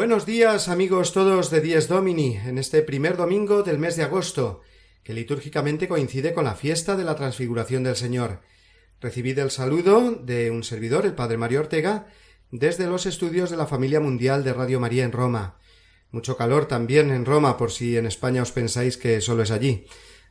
Buenos 0.00 0.24
días 0.24 0.70
amigos 0.70 1.12
todos 1.12 1.50
de 1.50 1.60
Dies 1.60 1.86
Domini 1.86 2.38
en 2.46 2.56
este 2.56 2.80
primer 2.80 3.18
domingo 3.18 3.62
del 3.62 3.76
mes 3.76 3.96
de 3.96 4.02
agosto, 4.02 4.62
que 5.04 5.12
litúrgicamente 5.12 5.88
coincide 5.88 6.32
con 6.32 6.44
la 6.44 6.54
fiesta 6.54 6.96
de 6.96 7.04
la 7.04 7.16
transfiguración 7.16 7.82
del 7.82 7.96
Señor. 7.96 8.40
Recibid 9.02 9.38
el 9.38 9.50
saludo 9.50 10.12
de 10.12 10.50
un 10.50 10.64
servidor, 10.64 11.04
el 11.04 11.12
Padre 11.12 11.36
Mario 11.36 11.60
Ortega, 11.60 12.06
desde 12.50 12.86
los 12.86 13.04
estudios 13.04 13.50
de 13.50 13.58
la 13.58 13.66
familia 13.66 14.00
mundial 14.00 14.42
de 14.42 14.54
Radio 14.54 14.80
María 14.80 15.04
en 15.04 15.12
Roma. 15.12 15.58
Mucho 16.12 16.34
calor 16.38 16.64
también 16.64 17.10
en 17.10 17.26
Roma, 17.26 17.58
por 17.58 17.70
si 17.70 17.98
en 17.98 18.06
España 18.06 18.40
os 18.40 18.52
pensáis 18.52 18.96
que 18.96 19.20
solo 19.20 19.42
es 19.42 19.50
allí. 19.50 19.84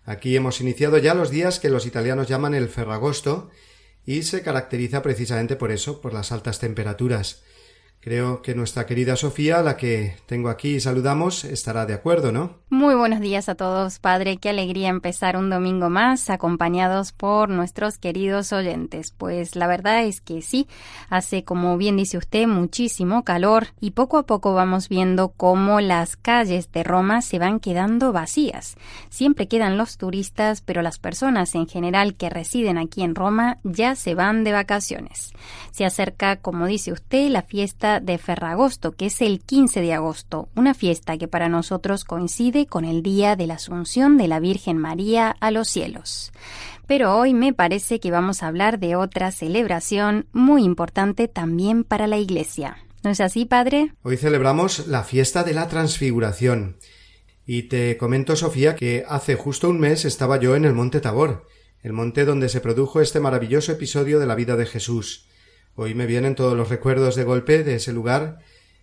Aquí 0.03 0.35
hemos 0.35 0.61
iniciado 0.61 0.97
ya 0.97 1.13
los 1.13 1.29
días 1.29 1.59
que 1.59 1.69
los 1.69 1.85
italianos 1.85 2.27
llaman 2.27 2.55
el 2.55 2.69
Ferragosto, 2.69 3.51
y 4.03 4.23
se 4.23 4.41
caracteriza 4.41 5.03
precisamente 5.03 5.55
por 5.55 5.71
eso, 5.71 6.01
por 6.01 6.11
las 6.11 6.31
altas 6.31 6.57
temperaturas. 6.57 7.43
Creo 8.01 8.41
que 8.41 8.55
nuestra 8.55 8.85
querida 8.85 9.17
Sofía, 9.17 9.61
la 9.61 9.75
que 9.75 10.15
tengo 10.25 10.47
aquí 10.47 10.75
y 10.75 10.79
saludamos, 10.79 11.43
estará 11.43 11.85
de 11.85 11.93
acuerdo, 11.93 12.31
¿no? 12.31 12.59
Muy 12.69 12.95
buenos 12.95 13.19
días 13.19 13.49
a 13.49 13.55
todos, 13.55 13.99
Padre. 13.99 14.37
Qué 14.37 14.49
alegría 14.49 14.87
empezar 14.87 15.35
un 15.35 15.49
domingo 15.49 15.89
más 15.89 16.29
acompañados 16.29 17.11
por 17.11 17.49
nuestros 17.49 17.97
queridos 17.97 18.53
oyentes. 18.53 19.11
Pues 19.11 19.57
la 19.57 19.67
verdad 19.67 20.05
es 20.05 20.21
que 20.21 20.41
sí, 20.41 20.67
hace, 21.09 21.43
como 21.43 21.75
bien 21.77 21.97
dice 21.97 22.17
usted, 22.17 22.47
muchísimo 22.47 23.25
calor 23.25 23.67
y 23.81 23.91
poco 23.91 24.17
a 24.17 24.25
poco 24.25 24.53
vamos 24.53 24.87
viendo 24.87 25.33
cómo 25.35 25.81
las 25.81 26.15
calles 26.15 26.71
de 26.71 26.83
Roma 26.83 27.21
se 27.21 27.37
van 27.37 27.59
quedando 27.59 28.13
vacías. 28.13 28.77
Siempre 29.09 29.49
quedan 29.49 29.77
los 29.77 29.97
turistas, 29.97 30.61
pero 30.61 30.81
las 30.81 30.99
personas 30.99 31.53
en 31.53 31.67
general 31.67 32.15
que 32.15 32.29
residen 32.29 32.77
aquí 32.77 33.01
en 33.01 33.15
Roma 33.15 33.57
ya 33.63 33.95
se 33.95 34.15
van 34.15 34.45
de 34.45 34.53
vacaciones. 34.53 35.33
Se 35.71 35.83
acerca, 35.83 36.37
como 36.37 36.65
dice 36.65 36.93
usted, 36.93 37.27
la 37.27 37.41
fiesta 37.41 37.88
de 37.99 38.19
Ferragosto, 38.19 38.91
que 38.91 39.07
es 39.07 39.21
el 39.21 39.39
15 39.39 39.81
de 39.81 39.93
agosto, 39.93 40.49
una 40.55 40.75
fiesta 40.75 41.17
que 41.17 41.27
para 41.27 41.49
nosotros 41.49 42.03
coincide 42.03 42.67
con 42.67 42.85
el 42.85 43.01
día 43.01 43.35
de 43.35 43.47
la 43.47 43.55
Asunción 43.55 44.17
de 44.17 44.27
la 44.27 44.39
Virgen 44.39 44.77
María 44.77 45.35
a 45.39 45.49
los 45.49 45.67
cielos. 45.67 46.31
Pero 46.85 47.17
hoy 47.17 47.33
me 47.33 47.53
parece 47.53 47.99
que 47.99 48.11
vamos 48.11 48.43
a 48.43 48.47
hablar 48.47 48.79
de 48.79 48.95
otra 48.95 49.31
celebración 49.31 50.27
muy 50.31 50.63
importante 50.63 51.27
también 51.27 51.83
para 51.83 52.05
la 52.05 52.17
Iglesia. 52.17 52.77
¿No 53.03 53.09
es 53.09 53.21
así, 53.21 53.45
Padre? 53.45 53.93
Hoy 54.03 54.17
celebramos 54.17 54.87
la 54.87 55.03
fiesta 55.03 55.43
de 55.43 55.53
la 55.53 55.67
Transfiguración. 55.67 56.77
Y 57.45 57.63
te 57.63 57.97
comento, 57.97 58.35
Sofía, 58.35 58.75
que 58.75 59.05
hace 59.07 59.35
justo 59.35 59.69
un 59.69 59.79
mes 59.79 60.05
estaba 60.05 60.37
yo 60.37 60.55
en 60.55 60.65
el 60.65 60.73
Monte 60.73 60.99
Tabor, 60.99 61.47
el 61.81 61.93
monte 61.93 62.25
donde 62.25 62.49
se 62.49 62.61
produjo 62.61 63.01
este 63.01 63.19
maravilloso 63.19 63.71
episodio 63.71 64.19
de 64.19 64.25
la 64.25 64.35
vida 64.35 64.55
de 64.55 64.65
Jesús. 64.65 65.28
Hoy 65.81 65.95
me 65.95 66.07
vienen 66.07 66.35
todos 66.35 66.57
los 66.57 66.67
recuerdos 66.67 67.15
de 67.15 67.23
golpe 67.23 67.63
de 67.63 67.75
ese 67.75 67.93
lugar, 67.93 68.39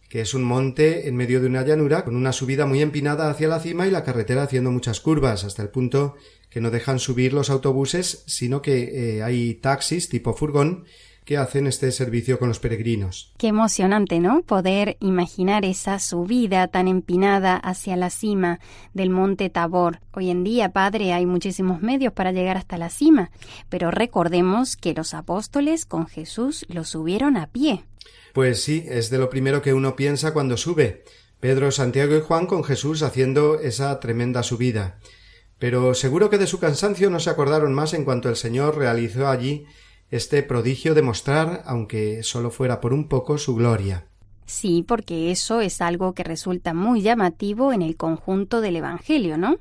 que 0.08 0.22
es 0.22 0.32
un 0.32 0.42
monte 0.42 1.08
en 1.08 1.14
medio 1.14 1.42
de 1.42 1.46
una 1.46 1.60
llanura, 1.60 2.06
con 2.06 2.16
una 2.16 2.32
subida 2.32 2.64
muy 2.64 2.80
empinada 2.80 3.28
hacia 3.28 3.48
la 3.48 3.60
cima 3.60 3.86
y 3.86 3.90
la 3.90 4.02
carretera 4.02 4.44
haciendo 4.44 4.70
muchas 4.70 5.02
curvas, 5.02 5.44
hasta 5.44 5.62
el 5.62 5.68
punto 5.68 6.16
que 6.48 6.62
no 6.62 6.70
dejan 6.70 6.98
subir 6.98 7.34
los 7.34 7.50
autobuses, 7.50 8.24
sino 8.24 8.62
que 8.62 9.18
eh, 9.18 9.22
hay 9.22 9.56
taxis 9.56 10.08
tipo 10.08 10.32
furgón 10.32 10.86
que 11.26 11.36
hacen 11.36 11.66
este 11.66 11.90
servicio 11.90 12.38
con 12.38 12.48
los 12.48 12.60
peregrinos. 12.60 13.32
Qué 13.36 13.48
emocionante, 13.48 14.20
¿no? 14.20 14.42
Poder 14.42 14.96
imaginar 15.00 15.64
esa 15.64 15.98
subida 15.98 16.68
tan 16.68 16.86
empinada 16.86 17.56
hacia 17.56 17.96
la 17.96 18.10
cima 18.10 18.60
del 18.94 19.10
monte 19.10 19.50
Tabor. 19.50 19.98
Hoy 20.12 20.30
en 20.30 20.44
día, 20.44 20.70
Padre, 20.70 21.12
hay 21.12 21.26
muchísimos 21.26 21.82
medios 21.82 22.12
para 22.12 22.30
llegar 22.30 22.56
hasta 22.56 22.78
la 22.78 22.90
cima, 22.90 23.32
pero 23.68 23.90
recordemos 23.90 24.76
que 24.76 24.94
los 24.94 25.14
apóstoles 25.14 25.84
con 25.84 26.06
Jesús 26.06 26.64
lo 26.68 26.84
subieron 26.84 27.36
a 27.36 27.48
pie. 27.48 27.84
Pues 28.32 28.62
sí, 28.62 28.84
es 28.86 29.10
de 29.10 29.18
lo 29.18 29.28
primero 29.28 29.62
que 29.62 29.74
uno 29.74 29.96
piensa 29.96 30.32
cuando 30.32 30.56
sube. 30.56 31.02
Pedro, 31.40 31.72
Santiago 31.72 32.16
y 32.16 32.20
Juan 32.20 32.46
con 32.46 32.62
Jesús 32.62 33.02
haciendo 33.02 33.58
esa 33.58 33.98
tremenda 33.98 34.44
subida. 34.44 35.00
Pero 35.58 35.92
seguro 35.94 36.30
que 36.30 36.38
de 36.38 36.46
su 36.46 36.60
cansancio 36.60 37.10
no 37.10 37.18
se 37.18 37.30
acordaron 37.30 37.74
más 37.74 37.94
en 37.94 38.04
cuanto 38.04 38.28
el 38.28 38.36
Señor 38.36 38.78
realizó 38.78 39.26
allí 39.26 39.66
este 40.10 40.42
prodigio 40.42 40.94
de 40.94 41.02
mostrar, 41.02 41.62
aunque 41.66 42.22
solo 42.22 42.50
fuera 42.50 42.80
por 42.80 42.92
un 42.92 43.08
poco, 43.08 43.38
su 43.38 43.54
gloria. 43.54 44.06
Sí, 44.46 44.84
porque 44.86 45.32
eso 45.32 45.60
es 45.60 45.80
algo 45.80 46.14
que 46.14 46.22
resulta 46.22 46.72
muy 46.72 47.02
llamativo 47.02 47.72
en 47.72 47.82
el 47.82 47.96
conjunto 47.96 48.60
del 48.60 48.76
Evangelio, 48.76 49.36
¿no? 49.36 49.58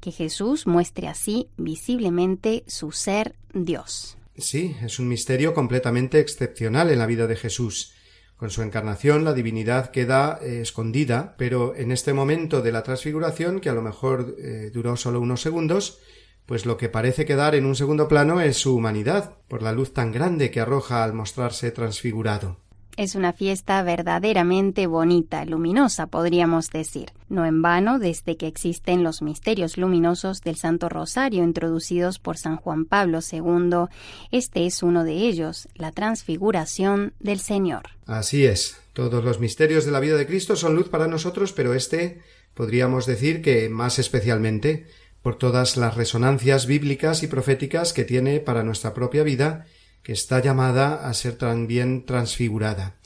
Que 0.00 0.10
Jesús 0.10 0.66
muestre 0.66 1.08
así 1.08 1.48
visiblemente 1.56 2.64
su 2.66 2.90
ser 2.92 3.36
Dios. 3.52 4.18
Sí, 4.36 4.76
es 4.82 4.98
un 4.98 5.08
misterio 5.08 5.54
completamente 5.54 6.18
excepcional 6.18 6.90
en 6.90 6.98
la 6.98 7.06
vida 7.06 7.28
de 7.28 7.36
Jesús. 7.36 7.92
Con 8.36 8.50
su 8.50 8.62
encarnación 8.62 9.24
la 9.24 9.32
divinidad 9.32 9.90
queda 9.90 10.40
eh, 10.42 10.60
escondida, 10.60 11.36
pero 11.38 11.76
en 11.76 11.92
este 11.92 12.12
momento 12.12 12.60
de 12.60 12.72
la 12.72 12.82
transfiguración, 12.82 13.60
que 13.60 13.68
a 13.68 13.74
lo 13.74 13.82
mejor 13.82 14.34
eh, 14.38 14.70
duró 14.74 14.96
solo 14.96 15.20
unos 15.20 15.40
segundos, 15.40 15.98
pues 16.46 16.66
lo 16.66 16.76
que 16.76 16.88
parece 16.88 17.24
quedar 17.24 17.54
en 17.54 17.66
un 17.66 17.76
segundo 17.76 18.08
plano 18.08 18.40
es 18.40 18.56
su 18.56 18.76
humanidad, 18.76 19.34
por 19.48 19.62
la 19.62 19.72
luz 19.72 19.92
tan 19.92 20.12
grande 20.12 20.50
que 20.50 20.60
arroja 20.60 21.04
al 21.04 21.12
mostrarse 21.12 21.70
transfigurado. 21.70 22.58
Es 22.96 23.16
una 23.16 23.32
fiesta 23.32 23.82
verdaderamente 23.82 24.86
bonita, 24.86 25.44
luminosa, 25.44 26.06
podríamos 26.06 26.70
decir. 26.70 27.10
No 27.28 27.44
en 27.44 27.60
vano, 27.60 27.98
desde 27.98 28.36
que 28.36 28.46
existen 28.46 29.02
los 29.02 29.20
misterios 29.20 29.76
luminosos 29.76 30.42
del 30.42 30.54
Santo 30.54 30.88
Rosario 30.88 31.42
introducidos 31.42 32.20
por 32.20 32.38
San 32.38 32.56
Juan 32.56 32.84
Pablo 32.84 33.18
II, 33.18 33.88
este 34.30 34.66
es 34.66 34.84
uno 34.84 35.02
de 35.02 35.14
ellos, 35.14 35.68
la 35.74 35.90
transfiguración 35.90 37.14
del 37.18 37.40
Señor. 37.40 37.82
Así 38.06 38.44
es. 38.44 38.80
Todos 38.92 39.24
los 39.24 39.40
misterios 39.40 39.84
de 39.84 39.90
la 39.90 39.98
vida 39.98 40.16
de 40.16 40.26
Cristo 40.26 40.54
son 40.54 40.76
luz 40.76 40.88
para 40.88 41.08
nosotros, 41.08 41.52
pero 41.52 41.74
este 41.74 42.20
podríamos 42.54 43.06
decir 43.06 43.42
que 43.42 43.68
más 43.68 43.98
especialmente 43.98 44.86
por 45.24 45.36
todas 45.36 45.78
las 45.78 45.96
resonancias 45.96 46.66
bíblicas 46.66 47.22
y 47.22 47.28
proféticas 47.28 47.94
que 47.94 48.04
tiene 48.04 48.40
para 48.40 48.62
nuestra 48.62 48.92
propia 48.92 49.22
vida, 49.22 49.64
que 50.02 50.12
está 50.12 50.42
llamada 50.42 51.08
a 51.08 51.14
ser 51.14 51.36
también 51.36 52.04
transfigurada. 52.04 52.96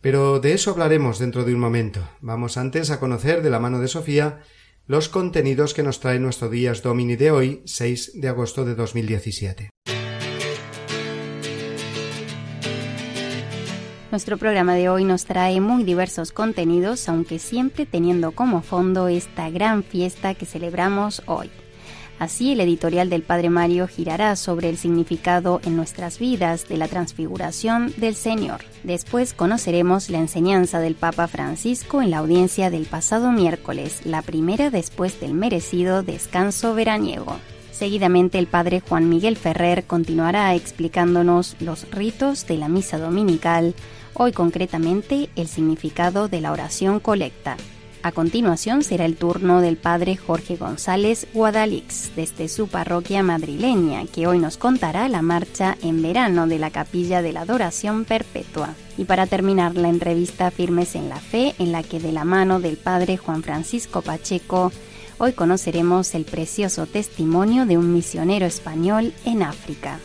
Pero 0.00 0.40
de 0.40 0.54
eso 0.54 0.72
hablaremos 0.72 1.20
dentro 1.20 1.44
de 1.44 1.54
un 1.54 1.60
momento. 1.60 2.00
Vamos 2.20 2.56
antes 2.56 2.90
a 2.90 2.98
conocer 2.98 3.42
de 3.42 3.50
la 3.50 3.60
mano 3.60 3.78
de 3.78 3.86
Sofía 3.86 4.40
los 4.88 5.08
contenidos 5.08 5.72
que 5.72 5.84
nos 5.84 6.00
trae 6.00 6.18
nuestro 6.18 6.50
Días 6.50 6.82
Domini 6.82 7.14
de 7.14 7.30
hoy, 7.30 7.62
6 7.64 8.20
de 8.20 8.26
agosto 8.26 8.64
de 8.64 8.74
2017. 8.74 9.70
Nuestro 14.12 14.36
programa 14.36 14.74
de 14.74 14.90
hoy 14.90 15.06
nos 15.06 15.24
trae 15.24 15.58
muy 15.62 15.84
diversos 15.84 16.32
contenidos, 16.32 17.08
aunque 17.08 17.38
siempre 17.38 17.86
teniendo 17.86 18.32
como 18.32 18.60
fondo 18.60 19.08
esta 19.08 19.48
gran 19.48 19.82
fiesta 19.82 20.34
que 20.34 20.44
celebramos 20.44 21.22
hoy. 21.24 21.50
Así, 22.18 22.52
el 22.52 22.60
editorial 22.60 23.08
del 23.08 23.22
Padre 23.22 23.48
Mario 23.48 23.88
girará 23.88 24.36
sobre 24.36 24.68
el 24.68 24.76
significado 24.76 25.62
en 25.64 25.76
nuestras 25.76 26.18
vidas 26.18 26.68
de 26.68 26.76
la 26.76 26.88
transfiguración 26.88 27.94
del 27.96 28.14
Señor. 28.14 28.60
Después 28.82 29.32
conoceremos 29.32 30.10
la 30.10 30.18
enseñanza 30.18 30.78
del 30.78 30.94
Papa 30.94 31.26
Francisco 31.26 32.02
en 32.02 32.10
la 32.10 32.18
audiencia 32.18 32.68
del 32.68 32.84
pasado 32.84 33.32
miércoles, 33.32 34.04
la 34.04 34.20
primera 34.20 34.68
después 34.68 35.20
del 35.20 35.32
merecido 35.32 36.02
descanso 36.02 36.74
veraniego. 36.74 37.38
Seguidamente 37.72 38.38
el 38.38 38.46
padre 38.46 38.80
Juan 38.80 39.08
Miguel 39.08 39.36
Ferrer 39.36 39.84
continuará 39.84 40.54
explicándonos 40.54 41.56
los 41.58 41.90
ritos 41.90 42.46
de 42.46 42.58
la 42.58 42.68
misa 42.68 42.98
dominical, 42.98 43.74
hoy 44.14 44.32
concretamente 44.32 45.30
el 45.36 45.48
significado 45.48 46.28
de 46.28 46.40
la 46.40 46.52
oración 46.52 47.00
colecta. 47.00 47.56
A 48.04 48.10
continuación 48.10 48.82
será 48.82 49.04
el 49.04 49.16
turno 49.16 49.60
del 49.60 49.76
padre 49.76 50.16
Jorge 50.16 50.56
González 50.56 51.28
Guadalix 51.32 52.10
desde 52.16 52.48
su 52.48 52.66
parroquia 52.66 53.22
madrileña, 53.22 54.06
que 54.06 54.26
hoy 54.26 54.40
nos 54.40 54.56
contará 54.56 55.08
la 55.08 55.22
marcha 55.22 55.76
en 55.82 56.02
verano 56.02 56.48
de 56.48 56.58
la 56.58 56.70
Capilla 56.70 57.22
de 57.22 57.32
la 57.32 57.42
Adoración 57.42 58.04
Perpetua. 58.04 58.74
Y 58.98 59.04
para 59.04 59.26
terminar 59.26 59.76
la 59.76 59.88
entrevista 59.88 60.50
Firmes 60.50 60.96
en 60.96 61.08
la 61.08 61.20
Fe, 61.20 61.54
en 61.60 61.70
la 61.70 61.84
que 61.84 62.00
de 62.00 62.10
la 62.10 62.24
mano 62.24 62.58
del 62.58 62.76
padre 62.76 63.18
Juan 63.18 63.44
Francisco 63.44 64.02
Pacheco, 64.02 64.72
hoy 65.18 65.32
conoceremos 65.32 66.16
el 66.16 66.24
precioso 66.24 66.86
testimonio 66.86 67.66
de 67.66 67.78
un 67.78 67.92
misionero 67.92 68.46
español 68.46 69.14
en 69.24 69.44
África. 69.44 70.00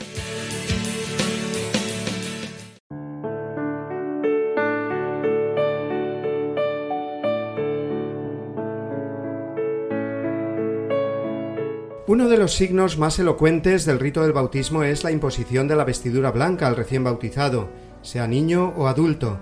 Uno 12.18 12.30
de 12.30 12.38
los 12.38 12.56
signos 12.56 12.98
más 12.98 13.20
elocuentes 13.20 13.86
del 13.86 14.00
rito 14.00 14.24
del 14.24 14.34
bautismo 14.34 14.82
es 14.82 15.04
la 15.04 15.12
imposición 15.12 15.68
de 15.68 15.76
la 15.76 15.84
vestidura 15.84 16.32
blanca 16.32 16.66
al 16.66 16.76
recién 16.76 17.04
bautizado, 17.04 17.70
sea 18.02 18.26
niño 18.26 18.74
o 18.76 18.88
adulto. 18.88 19.38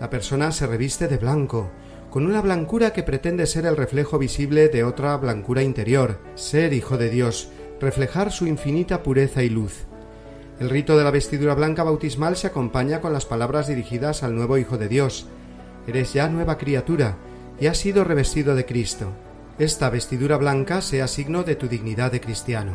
La 0.00 0.10
persona 0.10 0.50
se 0.50 0.66
reviste 0.66 1.06
de 1.06 1.16
blanco, 1.16 1.70
con 2.10 2.26
una 2.26 2.40
blancura 2.40 2.92
que 2.92 3.04
pretende 3.04 3.46
ser 3.46 3.66
el 3.66 3.76
reflejo 3.76 4.18
visible 4.18 4.68
de 4.68 4.82
otra 4.82 5.16
blancura 5.16 5.62
interior, 5.62 6.18
ser 6.34 6.72
hijo 6.72 6.98
de 6.98 7.08
Dios, 7.08 7.50
reflejar 7.80 8.32
su 8.32 8.48
infinita 8.48 9.04
pureza 9.04 9.44
y 9.44 9.48
luz. 9.48 9.86
El 10.58 10.70
rito 10.70 10.98
de 10.98 11.04
la 11.04 11.12
vestidura 11.12 11.54
blanca 11.54 11.84
bautismal 11.84 12.36
se 12.36 12.48
acompaña 12.48 13.00
con 13.00 13.12
las 13.12 13.26
palabras 13.26 13.68
dirigidas 13.68 14.24
al 14.24 14.34
nuevo 14.34 14.58
Hijo 14.58 14.76
de 14.76 14.88
Dios. 14.88 15.28
Eres 15.86 16.14
ya 16.14 16.28
nueva 16.28 16.58
criatura, 16.58 17.16
y 17.60 17.68
has 17.68 17.78
sido 17.78 18.02
revestido 18.02 18.56
de 18.56 18.66
Cristo 18.66 19.12
esta 19.58 19.90
vestidura 19.90 20.36
blanca 20.36 20.80
sea 20.80 21.08
signo 21.08 21.42
de 21.42 21.56
tu 21.56 21.66
dignidad 21.66 22.12
de 22.12 22.20
cristiano. 22.20 22.74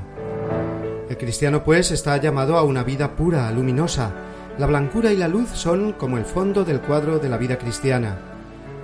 El 1.10 1.18
cristiano, 1.18 1.64
pues, 1.64 1.92
está 1.92 2.18
llamado 2.18 2.58
a 2.58 2.64
una 2.64 2.84
vida 2.84 3.16
pura, 3.16 3.50
luminosa. 3.52 4.12
La 4.58 4.68
blancura 4.68 5.14
y 5.14 5.18
la 5.18 5.30
luz 5.30 5.50
son 5.50 5.94
como 5.94 6.18
el 6.18 6.26
fondo 6.26 6.66
del 6.66 6.82
cuadro 6.82 7.20
de 7.20 7.30
la 7.30 7.38
vida 7.38 7.58
cristiana. 7.58 8.18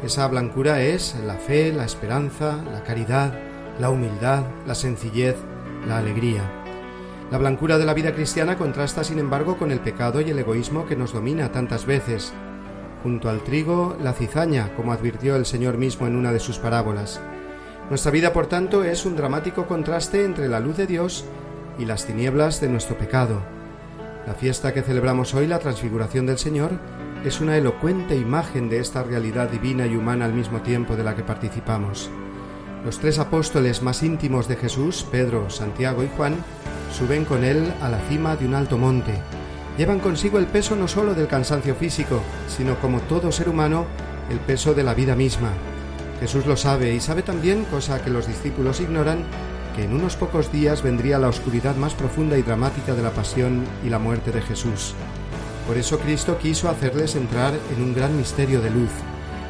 Esa 0.02 0.26
blancura 0.30 0.82
es 0.82 1.14
la 1.26 1.36
fe, 1.36 1.74
la 1.74 1.84
esperanza, 1.84 2.64
la 2.72 2.84
caridad, 2.84 3.34
la 3.80 3.90
humildad, 3.90 4.44
la 4.66 4.76
sencillez, 4.76 5.36
la 5.86 5.98
alegría. 5.98 6.44
La 7.32 7.38
blancura 7.38 7.78
de 7.78 7.86
la 7.86 7.94
vida 7.94 8.14
cristiana 8.14 8.58
contrasta, 8.58 9.04
sin 9.04 9.20
embargo, 9.20 9.58
con 9.58 9.72
el 9.72 9.82
pecado 9.82 10.22
y 10.22 10.30
el 10.30 10.40
egoísmo 10.40 10.86
que 10.86 10.96
nos 10.96 11.12
domina 11.12 11.52
tantas 11.52 11.86
veces. 11.86 12.32
Junto 13.04 13.30
al 13.30 13.44
trigo, 13.44 13.98
la 14.02 14.14
cizaña, 14.14 14.74
como 14.78 14.94
advirtió 14.94 15.36
el 15.36 15.46
Señor 15.46 15.78
mismo 15.78 16.08
en 16.08 16.16
una 16.16 16.32
de 16.32 16.40
sus 16.40 16.60
parábolas. 16.60 17.20
Nuestra 17.90 18.12
vida, 18.12 18.34
por 18.34 18.46
tanto, 18.46 18.84
es 18.84 19.04
un 19.06 19.16
dramático 19.16 19.66
contraste 19.66 20.24
entre 20.24 20.48
la 20.48 20.60
luz 20.60 20.78
de 20.78 20.86
Dios 20.86 21.26
y 21.80 21.86
las 21.86 22.06
tinieblas 22.06 22.62
de 22.62 22.70
nuestro 22.70 22.96
pecado. 22.96 23.42
La 24.28 24.36
fiesta 24.36 24.76
que 24.76 24.84
celebramos 24.84 25.34
hoy, 25.34 25.48
la 25.48 25.58
transfiguración 25.58 26.28
del 26.28 26.38
Señor, 26.38 26.74
es 27.26 27.42
una 27.42 27.58
elocuente 27.58 28.16
imagen 28.16 28.70
de 28.70 28.80
esta 28.80 29.02
realidad 29.02 29.50
divina 29.50 29.88
y 29.88 29.96
humana 29.96 30.26
al 30.26 30.34
mismo 30.34 30.62
tiempo 30.62 30.96
de 30.96 31.04
la 31.04 31.16
que 31.16 31.24
participamos. 31.24 32.12
Los 32.86 33.00
tres 33.00 33.18
apóstoles 33.18 33.82
más 33.82 34.04
íntimos 34.04 34.48
de 34.48 34.56
Jesús, 34.56 35.04
Pedro, 35.12 35.50
Santiago 35.50 36.04
y 36.04 36.10
Juan, 36.16 36.36
suben 36.94 37.26
con 37.26 37.44
él 37.44 37.74
a 37.82 37.90
la 37.90 38.00
cima 38.02 38.36
de 38.36 38.46
un 38.46 38.54
alto 38.54 38.78
monte. 38.78 39.14
Llevan 39.80 40.00
consigo 40.00 40.38
el 40.38 40.46
peso 40.46 40.76
no 40.76 40.88
sólo 40.88 41.16
del 41.16 41.28
cansancio 41.28 41.74
físico, 41.74 42.22
sino 42.48 42.76
como 42.76 43.00
todo 43.02 43.32
ser 43.32 43.50
humano, 43.50 43.86
el 44.30 44.40
peso 44.40 44.76
de 44.76 44.84
la 44.84 44.94
vida 44.94 45.16
misma, 45.16 45.50
Jesús 46.20 46.46
lo 46.46 46.58
sabe 46.58 46.94
y 46.94 47.00
sabe 47.00 47.22
también, 47.22 47.66
cosa 47.66 48.02
que 48.02 48.10
los 48.10 48.28
discípulos 48.28 48.82
ignoran, 48.82 49.24
que 49.76 49.86
en 49.86 49.94
unos 49.94 50.16
pocos 50.16 50.52
días 50.52 50.84
vendría 50.84 51.20
la 51.20 51.30
oscuridad 51.30 51.76
más 51.76 51.94
profunda 51.94 52.38
y 52.38 52.42
dramática 52.42 52.94
de 52.94 53.02
la 53.02 53.12
pasión 53.12 53.64
y 53.86 53.90
la 53.90 54.00
muerte 54.00 54.32
de 54.32 54.42
Jesús. 54.42 54.96
Por 55.66 55.78
eso 55.78 56.00
Cristo 56.00 56.38
quiso 56.38 56.70
hacerles 56.70 57.16
entrar 57.16 57.54
en 57.76 57.84
un 57.84 57.94
gran 57.94 58.18
misterio 58.18 58.60
de 58.60 58.72
luz, 58.72 58.90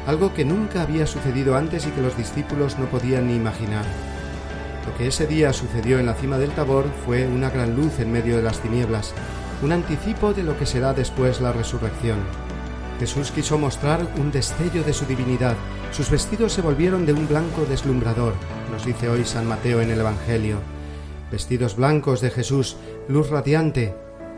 algo 0.06 0.32
que 0.34 0.44
nunca 0.44 0.82
había 0.82 1.06
sucedido 1.06 1.56
antes 1.56 1.86
y 1.86 1.90
que 1.90 2.02
los 2.02 2.16
discípulos 2.16 2.78
no 2.78 2.86
podían 2.86 3.26
ni 3.26 3.34
imaginar. 3.34 3.84
Lo 4.86 4.96
que 4.96 5.08
ese 5.08 5.26
día 5.26 5.52
sucedió 5.52 5.98
en 5.98 6.06
la 6.06 6.14
cima 6.14 6.38
del 6.38 6.50
Tabor 6.50 6.86
fue 7.04 7.26
una 7.26 7.50
gran 7.50 7.74
luz 7.74 7.98
en 8.00 8.12
medio 8.12 8.36
de 8.36 8.42
las 8.42 8.60
tinieblas, 8.60 9.12
un 9.62 9.72
anticipo 9.72 10.32
de 10.32 10.42
lo 10.42 10.56
que 10.58 10.66
será 10.66 10.94
después 10.94 11.40
la 11.40 11.52
resurrección. 11.52 12.18
Jesús 12.98 13.30
quiso 13.30 13.58
mostrar 13.58 14.06
un 14.18 14.30
destello 14.30 14.82
de 14.82 14.92
su 14.92 15.06
divinidad. 15.06 15.56
Sus 15.92 16.08
vestidos 16.08 16.52
se 16.52 16.62
volvieron 16.62 17.04
de 17.04 17.12
un 17.12 17.26
blanco 17.26 17.66
deslumbrador, 17.68 18.34
nos 18.70 18.86
dice 18.86 19.08
hoy 19.08 19.24
San 19.24 19.46
Mateo 19.46 19.80
en 19.80 19.90
el 19.90 19.98
Evangelio. 19.98 20.58
Vestidos 21.32 21.74
blancos 21.74 22.20
de 22.20 22.30
Jesús, 22.30 22.76
luz 23.08 23.28
radiante, 23.28 23.94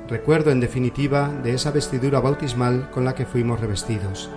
recuerdo 0.09 0.51
en 0.51 0.61
definitiva 0.61 1.29
de 1.29 1.53
esa 1.53 1.71
vestidura 1.71 2.21
bautismal 2.21 2.91
con 2.91 3.05
la 3.05 3.15
que 3.15 3.27
fuimos 3.27 3.61
revestidos. 3.61 4.31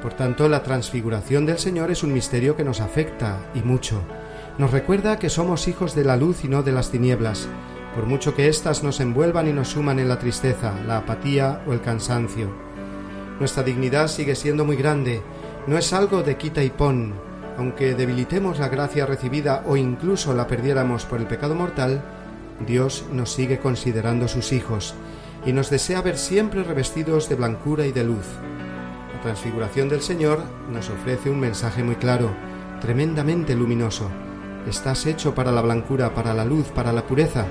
Por 0.00 0.14
tanto, 0.14 0.48
la 0.48 0.62
transfiguración 0.62 1.46
del 1.46 1.58
Señor 1.58 1.90
es 1.90 2.04
un 2.04 2.12
misterio 2.12 2.54
que 2.54 2.64
nos 2.64 2.80
afecta 2.80 3.38
y 3.54 3.60
mucho. 3.60 4.00
Nos 4.56 4.70
recuerda 4.70 5.18
que 5.18 5.30
somos 5.30 5.66
hijos 5.66 5.96
de 5.96 6.04
la 6.04 6.16
luz 6.16 6.44
y 6.44 6.48
no 6.48 6.62
de 6.62 6.70
las 6.70 6.90
tinieblas, 6.90 7.48
por 7.92 8.06
mucho 8.06 8.36
que 8.36 8.48
éstas 8.48 8.84
nos 8.84 9.00
envuelvan 9.00 9.48
y 9.48 9.52
nos 9.52 9.68
suman 9.68 9.98
en 9.98 10.08
la 10.08 10.20
tristeza, 10.20 10.74
la 10.86 10.98
apatía 10.98 11.62
o 11.66 11.72
el 11.72 11.80
cansancio. 11.80 12.50
Nuestra 13.40 13.64
dignidad 13.64 14.08
sigue 14.08 14.34
siendo 14.34 14.64
muy 14.64 14.76
grande, 14.76 15.22
no 15.66 15.76
es 15.76 15.92
algo 15.92 16.22
de 16.22 16.36
quita 16.36 16.62
y 16.62 16.70
pon. 16.70 17.14
Aunque 17.58 17.94
debilitemos 17.94 18.58
la 18.58 18.68
gracia 18.68 19.06
recibida 19.06 19.62
o 19.66 19.76
incluso 19.76 20.34
la 20.34 20.46
perdiéramos 20.46 21.04
por 21.06 21.20
el 21.20 21.26
pecado 21.26 21.54
mortal, 21.54 22.02
Dios 22.66 23.04
nos 23.12 23.32
sigue 23.32 23.58
considerando 23.58 24.28
sus 24.28 24.52
hijos 24.52 24.94
y 25.44 25.52
nos 25.52 25.70
desea 25.70 26.02
ver 26.02 26.18
siempre 26.18 26.62
revestidos 26.62 27.28
de 27.28 27.34
blancura 27.34 27.86
y 27.86 27.92
de 27.92 28.04
luz. 28.04 28.26
La 29.14 29.20
transfiguración 29.22 29.88
del 29.88 30.02
Señor 30.02 30.42
nos 30.70 30.90
ofrece 30.90 31.30
un 31.30 31.40
mensaje 31.40 31.82
muy 31.82 31.96
claro, 31.96 32.30
tremendamente 32.80 33.54
luminoso. 33.54 34.10
Estás 34.68 35.06
hecho 35.06 35.34
para 35.34 35.52
la 35.52 35.62
blancura, 35.62 36.14
para 36.14 36.34
la 36.34 36.44
luz, 36.44 36.66
para 36.68 36.92
la 36.92 37.02
pureza. 37.02 37.46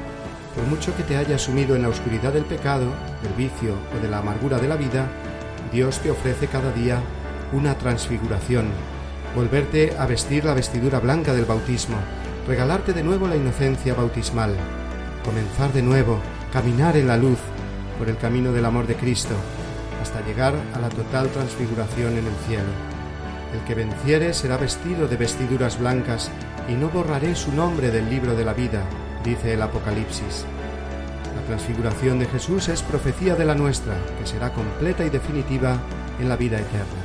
Por 0.54 0.66
mucho 0.66 0.96
que 0.96 1.04
te 1.04 1.18
hayas 1.18 1.42
sumido 1.42 1.76
en 1.76 1.82
la 1.82 1.90
oscuridad 1.90 2.34
del 2.34 2.46
pecado, 2.46 2.86
del 3.24 3.34
vicio 3.34 3.74
o 3.98 4.02
de 4.02 4.10
la 4.10 4.20
amargura 4.20 4.58
de 4.58 4.68
la 4.68 4.76
vida, 4.76 5.10
Dios 5.72 6.00
te 6.00 6.12
ofrece 6.12 6.48
cada 6.48 6.72
día 6.72 7.02
una 7.54 7.78
transfiguración, 7.78 8.66
volverte 9.36 9.96
a 9.98 10.06
vestir 10.06 10.46
la 10.46 10.54
vestidura 10.54 11.00
blanca 11.00 11.34
del 11.34 11.46
bautismo, 11.46 11.98
regalarte 12.48 12.94
de 12.94 13.04
nuevo 13.04 13.28
la 13.28 13.36
inocencia 13.36 13.94
bautismal, 13.94 14.56
comenzar 15.24 15.74
de 15.74 15.82
nuevo, 15.82 16.20
caminar 16.54 16.96
en 16.98 17.08
la 17.08 17.18
luz 17.18 17.40
por 17.98 18.10
el 18.10 18.18
camino 18.18 18.52
del 18.52 18.66
amor 18.66 18.88
de 18.88 18.96
Cristo, 18.96 19.36
hasta 20.02 20.22
llegar 20.22 20.54
a 20.74 20.80
la 20.80 20.90
total 20.90 21.30
transfiguración 21.30 22.18
en 22.18 22.28
el 22.28 22.36
cielo. 22.48 22.70
El 23.54 23.62
que 23.62 23.76
venciere 23.76 24.34
será 24.34 24.58
vestido 24.58 25.08
de 25.08 25.18
vestiduras 25.18 25.80
blancas 25.80 26.30
y 26.68 26.74
no 26.74 26.90
borraré 26.90 27.36
su 27.36 27.52
nombre 27.52 27.92
del 27.92 28.10
libro 28.10 28.36
de 28.36 28.46
la 28.46 28.54
vida, 28.54 28.84
dice 29.24 29.54
el 29.54 29.62
Apocalipsis. 29.62 30.46
La 31.36 31.42
transfiguración 31.48 32.20
de 32.20 32.26
Jesús 32.26 32.70
es 32.70 32.82
profecía 32.82 33.36
de 33.36 33.46
la 33.46 33.56
nuestra, 33.56 33.94
que 34.20 34.28
será 34.28 34.52
completa 34.52 35.06
y 35.06 35.10
definitiva 35.10 35.78
en 36.20 36.30
la 36.30 36.36
vida 36.36 36.58
eterna. 36.58 37.05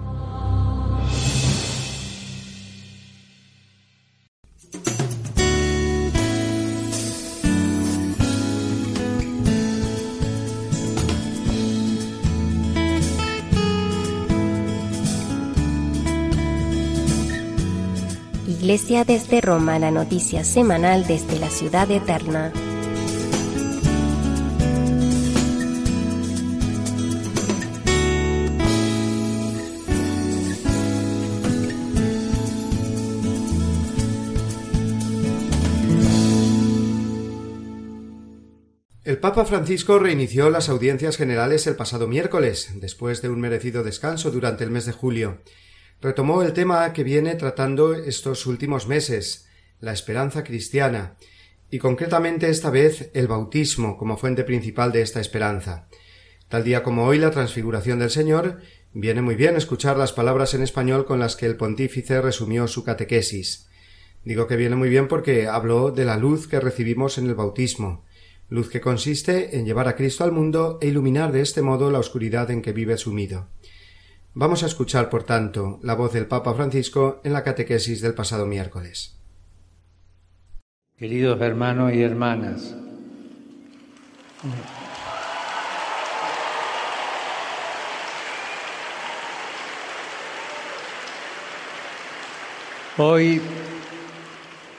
Desde 18.71 19.41
Roma, 19.41 19.79
la 19.79 19.91
noticia 19.91 20.45
semanal 20.45 21.05
desde 21.05 21.37
la 21.39 21.49
ciudad 21.49 21.91
eterna. 21.91 22.53
El 39.03 39.17
Papa 39.17 39.43
Francisco 39.43 39.99
reinició 39.99 40.49
las 40.49 40.69
audiencias 40.69 41.17
generales 41.17 41.67
el 41.67 41.75
pasado 41.75 42.07
miércoles, 42.07 42.69
después 42.75 43.21
de 43.21 43.27
un 43.27 43.41
merecido 43.41 43.83
descanso 43.83 44.31
durante 44.31 44.63
el 44.63 44.71
mes 44.71 44.85
de 44.85 44.93
julio 44.93 45.39
retomó 46.01 46.41
el 46.41 46.53
tema 46.53 46.91
que 46.93 47.03
viene 47.03 47.35
tratando 47.35 47.93
estos 47.93 48.47
últimos 48.47 48.87
meses, 48.87 49.47
la 49.79 49.93
esperanza 49.93 50.43
cristiana, 50.43 51.15
y 51.69 51.79
concretamente 51.79 52.49
esta 52.49 52.69
vez 52.69 53.11
el 53.13 53.27
bautismo 53.27 53.97
como 53.97 54.17
fuente 54.17 54.43
principal 54.43 54.91
de 54.91 55.01
esta 55.01 55.21
esperanza. 55.21 55.87
Tal 56.49 56.63
día 56.63 56.83
como 56.83 57.05
hoy 57.05 57.17
la 57.17 57.31
transfiguración 57.31 57.99
del 57.99 58.09
Señor, 58.09 58.59
viene 58.93 59.21
muy 59.21 59.35
bien 59.35 59.55
escuchar 59.55 59.95
las 59.95 60.11
palabras 60.11 60.53
en 60.53 60.63
español 60.63 61.05
con 61.05 61.19
las 61.19 61.35
que 61.35 61.45
el 61.45 61.55
pontífice 61.55 62.19
resumió 62.21 62.67
su 62.67 62.83
catequesis. 62.83 63.69
Digo 64.25 64.47
que 64.47 64.57
viene 64.57 64.75
muy 64.75 64.89
bien 64.89 65.07
porque 65.07 65.47
habló 65.47 65.91
de 65.91 66.03
la 66.03 66.17
luz 66.17 66.47
que 66.47 66.59
recibimos 66.59 67.17
en 67.17 67.27
el 67.27 67.35
bautismo, 67.35 68.03
luz 68.49 68.69
que 68.69 68.81
consiste 68.81 69.57
en 69.57 69.65
llevar 69.65 69.87
a 69.87 69.95
Cristo 69.95 70.25
al 70.25 70.33
mundo 70.33 70.77
e 70.81 70.87
iluminar 70.87 71.31
de 71.31 71.41
este 71.41 71.61
modo 71.61 71.89
la 71.89 71.99
oscuridad 71.99 72.51
en 72.51 72.61
que 72.61 72.73
vive 72.73 72.97
sumido. 72.97 73.47
Vamos 74.33 74.63
a 74.63 74.67
escuchar, 74.67 75.09
por 75.09 75.23
tanto, 75.23 75.77
la 75.83 75.93
voz 75.93 76.13
del 76.13 76.25
Papa 76.25 76.53
Francisco 76.53 77.19
en 77.25 77.33
la 77.33 77.43
catequesis 77.43 77.99
del 77.99 78.13
pasado 78.13 78.45
miércoles. 78.45 79.19
Queridos 80.95 81.41
hermanos 81.41 81.91
y 81.93 82.01
hermanas, 82.01 82.73
hoy 92.97 93.41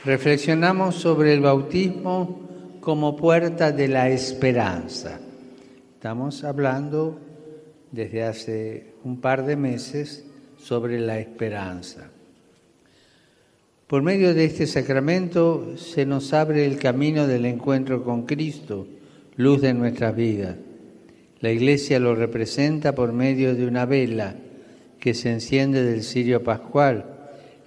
reflexionamos 0.07 0.95
sobre 0.95 1.35
el 1.35 1.43
bautismo 1.43 2.79
como 2.81 3.15
puerta 3.17 3.71
de 3.71 3.89
la 3.89 4.09
esperanza. 4.09 5.21
Estamos 5.93 6.43
hablando 6.43 7.21
desde 7.91 8.25
hace 8.25 8.92
un 9.05 9.21
par 9.21 9.45
de 9.45 9.57
meses 9.57 10.25
sobre 10.59 11.01
la 11.01 11.19
esperanza. 11.19 12.11
Por 13.87 14.03
medio 14.03 14.33
de 14.33 14.47
este 14.47 14.67
sacramento 14.67 15.77
se 15.77 16.07
nos 16.07 16.33
abre 16.33 16.65
el 16.65 16.79
camino 16.79 17.27
del 17.27 17.45
encuentro 17.45 18.03
con 18.03 18.25
Cristo, 18.25 18.87
luz 19.37 19.61
de 19.61 19.75
nuestras 19.75 20.17
vidas. 20.17 20.57
La 21.41 21.51
Iglesia 21.51 21.99
lo 21.99 22.15
representa 22.15 22.95
por 22.95 23.13
medio 23.13 23.55
de 23.55 23.67
una 23.67 23.85
vela 23.85 24.37
que 24.99 25.15
se 25.15 25.31
enciende 25.31 25.83
del 25.83 26.05
cirio 26.05 26.43
pascual, 26.43 27.05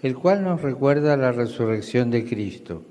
el 0.01 0.15
cual 0.15 0.43
nos 0.43 0.61
recuerda 0.61 1.17
la 1.17 1.31
resurrección 1.31 2.09
de 2.09 2.25
Cristo. 2.25 2.83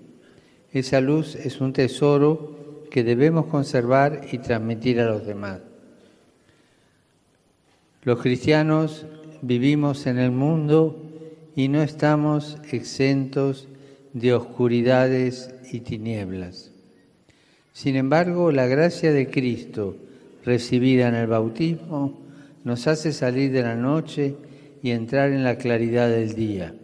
Esa 0.72 1.00
luz 1.00 1.34
es 1.34 1.60
un 1.60 1.72
tesoro 1.72 2.84
que 2.90 3.02
debemos 3.02 3.46
conservar 3.46 4.20
y 4.30 4.38
transmitir 4.38 5.00
a 5.00 5.06
los 5.06 5.26
demás. 5.26 5.60
Los 8.04 8.20
cristianos 8.20 9.06
vivimos 9.40 10.06
en 10.06 10.18
el 10.18 10.30
mundo 10.30 11.00
y 11.56 11.68
no 11.68 11.82
estamos 11.82 12.58
exentos 12.70 13.66
de 14.12 14.34
oscuridades 14.34 15.54
y 15.72 15.80
tinieblas. 15.80 16.70
Sin 17.72 17.96
embargo, 17.96 18.52
la 18.52 18.66
gracia 18.66 19.10
de 19.10 19.30
Cristo 19.30 19.96
recibida 20.44 21.08
en 21.08 21.14
el 21.14 21.28
bautismo 21.28 22.20
nos 22.62 22.86
hace 22.88 23.10
salir 23.10 23.52
de 23.52 23.62
la 23.62 23.74
noche 23.74 24.36
y 24.82 24.90
entrar 24.90 25.32
en 25.32 25.42
la 25.42 25.56
claridad 25.56 26.10
del 26.10 26.34
día. 26.34 26.74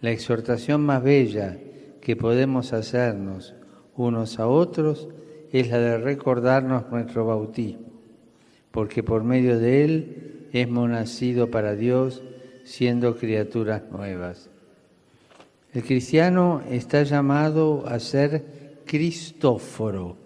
La 0.00 0.10
exhortación 0.10 0.80
más 0.80 1.02
bella 1.02 1.58
que 2.00 2.16
podemos 2.16 2.72
hacernos 2.72 3.54
unos 3.94 4.38
a 4.38 4.46
otros 4.46 5.06
es 5.52 5.68
la 5.68 5.78
de 5.78 5.98
recordarnos 5.98 6.90
nuestro 6.90 7.26
bautismo, 7.26 7.92
porque 8.70 9.02
por 9.02 9.22
medio 9.22 9.58
de 9.58 9.84
él 9.84 10.29
hemos 10.52 10.88
nacido 10.88 11.50
para 11.50 11.74
Dios 11.74 12.22
siendo 12.64 13.16
criaturas 13.16 13.82
nuevas. 13.90 14.48
El 15.72 15.84
cristiano 15.84 16.62
está 16.68 17.02
llamado 17.04 17.84
a 17.86 18.00
ser 18.00 18.80
Cristóforo, 18.84 20.16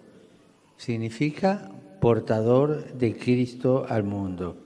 significa 0.77 1.71
portador 2.01 2.93
de 2.93 3.15
Cristo 3.15 3.85
al 3.87 4.03
mundo. 4.03 4.57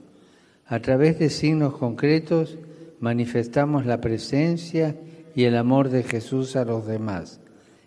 A 0.66 0.80
través 0.80 1.18
de 1.18 1.28
signos 1.28 1.76
concretos 1.76 2.56
manifestamos 3.00 3.86
la 3.86 4.00
presencia 4.00 4.96
y 5.34 5.44
el 5.44 5.56
amor 5.56 5.90
de 5.90 6.02
Jesús 6.02 6.56
a 6.56 6.64
los 6.64 6.86
demás, 6.86 7.40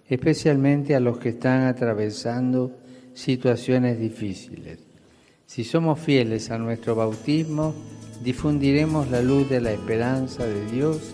especialmente 0.08 0.96
a 0.96 1.00
los 1.00 1.18
que 1.18 1.30
están 1.30 1.64
atravesando 1.64 2.78
situaciones 3.14 4.00
difíciles. 4.00 4.93
Si 5.54 5.64
somos 5.64 6.00
fieles 6.00 6.50
a 6.50 6.58
nuestro 6.58 6.96
bautismo, 6.96 7.76
difundiremos 8.24 9.12
la 9.12 9.22
luz 9.22 9.48
de 9.52 9.62
la 9.62 9.72
esperanza 9.72 10.48
de 10.48 10.66
Dios 10.72 11.14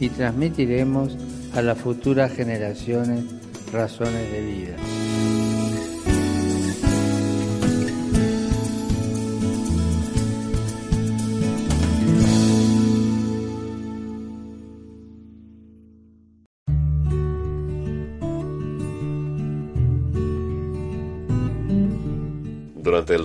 y 0.00 0.08
transmitiremos 0.08 1.16
a 1.54 1.62
las 1.62 1.78
futuras 1.78 2.32
generaciones 2.32 3.26
razones 3.72 4.32
de 4.32 4.40
vida. 4.40 5.45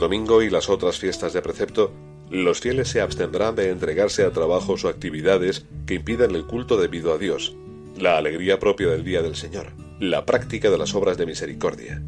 Domingo 0.01 0.41
y 0.41 0.50
las 0.50 0.67
otras 0.67 0.98
fiestas 0.98 1.31
de 1.31 1.43
precepto, 1.43 1.93
los 2.31 2.60
fieles 2.60 2.89
se 2.89 3.01
abstendrán 3.01 3.55
de 3.55 3.70
entregarse 3.70 4.25
a 4.25 4.31
trabajos 4.31 4.84
o 4.84 4.89
actividades 4.89 5.65
que 5.86 5.93
impidan 5.93 6.34
el 6.36 6.46
culto 6.46 6.75
debido 6.75 7.13
a 7.13 7.20
Dios, 7.20 7.55
la 7.98 8.17
alegría 8.17 8.60
propia 8.60 8.88
del 8.88 9.03
día 9.03 9.22
del 9.22 9.36
Señor, 9.36 9.67
la 10.00 10.25
práctica 10.25 10.72
de 10.72 10.77
las 10.79 10.96
obras 10.96 11.17
de 11.17 11.27
misericordia, 11.27 12.01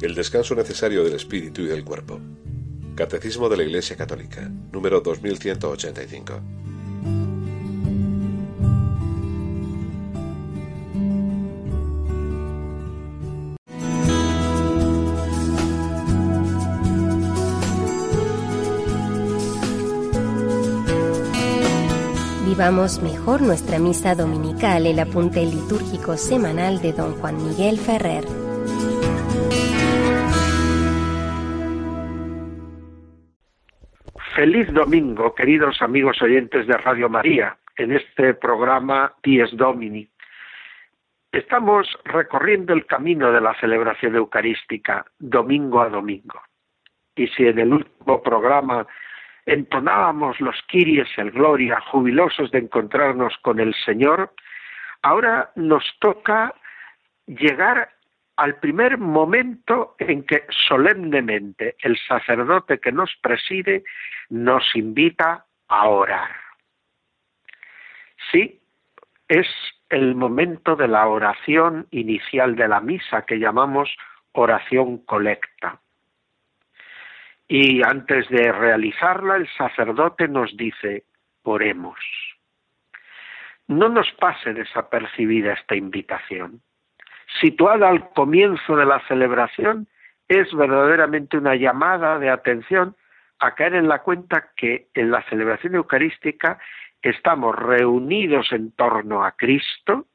el 0.00 0.14
descanso 0.14 0.54
necesario 0.54 1.02
del 1.02 1.14
espíritu 1.14 1.62
y 1.62 1.66
del 1.66 1.84
cuerpo. 1.84 2.20
Catecismo 2.94 3.48
de 3.48 3.56
la 3.56 3.64
Iglesia 3.64 3.96
Católica, 3.96 4.48
número 4.70 5.00
2185. 5.00 6.40
Vivamos 22.50 23.00
mejor 23.00 23.42
nuestra 23.42 23.78
misa 23.78 24.16
dominical, 24.16 24.84
el 24.84 24.98
apunte 24.98 25.38
litúrgico 25.38 26.16
semanal 26.16 26.82
de 26.82 26.92
don 26.92 27.12
Juan 27.20 27.36
Miguel 27.36 27.78
Ferrer. 27.78 28.24
Feliz 34.34 34.66
domingo, 34.72 35.32
queridos 35.32 35.80
amigos 35.80 36.20
oyentes 36.22 36.66
de 36.66 36.76
Radio 36.76 37.08
María, 37.08 37.56
en 37.76 37.92
este 37.92 38.34
programa 38.34 39.14
Dies 39.22 39.56
Domini. 39.56 40.08
Estamos 41.30 41.86
recorriendo 42.04 42.72
el 42.72 42.84
camino 42.84 43.30
de 43.30 43.42
la 43.42 43.54
celebración 43.60 44.16
eucarística, 44.16 45.06
domingo 45.20 45.82
a 45.82 45.88
domingo. 45.88 46.40
Y 47.14 47.28
si 47.28 47.46
en 47.46 47.60
el 47.60 47.72
último 47.74 48.20
programa 48.20 48.88
entonábamos 49.50 50.40
los 50.40 50.56
Kiries, 50.68 51.08
el 51.16 51.32
Gloria, 51.32 51.80
jubilosos 51.90 52.50
de 52.52 52.58
encontrarnos 52.58 53.36
con 53.42 53.58
el 53.58 53.74
Señor, 53.74 54.32
ahora 55.02 55.50
nos 55.56 55.84
toca 55.98 56.54
llegar 57.26 57.90
al 58.36 58.56
primer 58.60 58.96
momento 58.96 59.96
en 59.98 60.22
que 60.24 60.44
solemnemente 60.68 61.76
el 61.80 61.98
sacerdote 61.98 62.78
que 62.78 62.92
nos 62.92 63.10
preside 63.20 63.82
nos 64.28 64.64
invita 64.74 65.46
a 65.68 65.88
orar. 65.88 66.30
Sí, 68.30 68.60
es 69.28 69.48
el 69.88 70.14
momento 70.14 70.76
de 70.76 70.86
la 70.86 71.08
oración 71.08 71.88
inicial 71.90 72.54
de 72.54 72.68
la 72.68 72.80
misa 72.80 73.26
que 73.26 73.40
llamamos 73.40 73.90
oración 74.32 74.98
colecta. 74.98 75.80
Y 77.52 77.82
antes 77.82 78.28
de 78.28 78.52
realizarla, 78.52 79.34
el 79.34 79.48
sacerdote 79.58 80.28
nos 80.28 80.56
dice, 80.56 81.02
oremos. 81.42 81.98
No 83.66 83.88
nos 83.88 84.08
pase 84.20 84.54
desapercibida 84.54 85.54
esta 85.54 85.74
invitación. 85.74 86.60
Situada 87.40 87.88
al 87.88 88.10
comienzo 88.10 88.76
de 88.76 88.86
la 88.86 89.04
celebración, 89.08 89.88
es 90.28 90.54
verdaderamente 90.54 91.38
una 91.38 91.56
llamada 91.56 92.20
de 92.20 92.30
atención 92.30 92.94
a 93.40 93.56
caer 93.56 93.74
en 93.74 93.88
la 93.88 93.98
cuenta 94.02 94.52
que 94.54 94.86
en 94.94 95.10
la 95.10 95.24
celebración 95.28 95.74
eucarística 95.74 96.60
estamos 97.02 97.56
reunidos 97.56 98.52
en 98.52 98.70
torno 98.70 99.24
a 99.24 99.32
Cristo, 99.32 100.06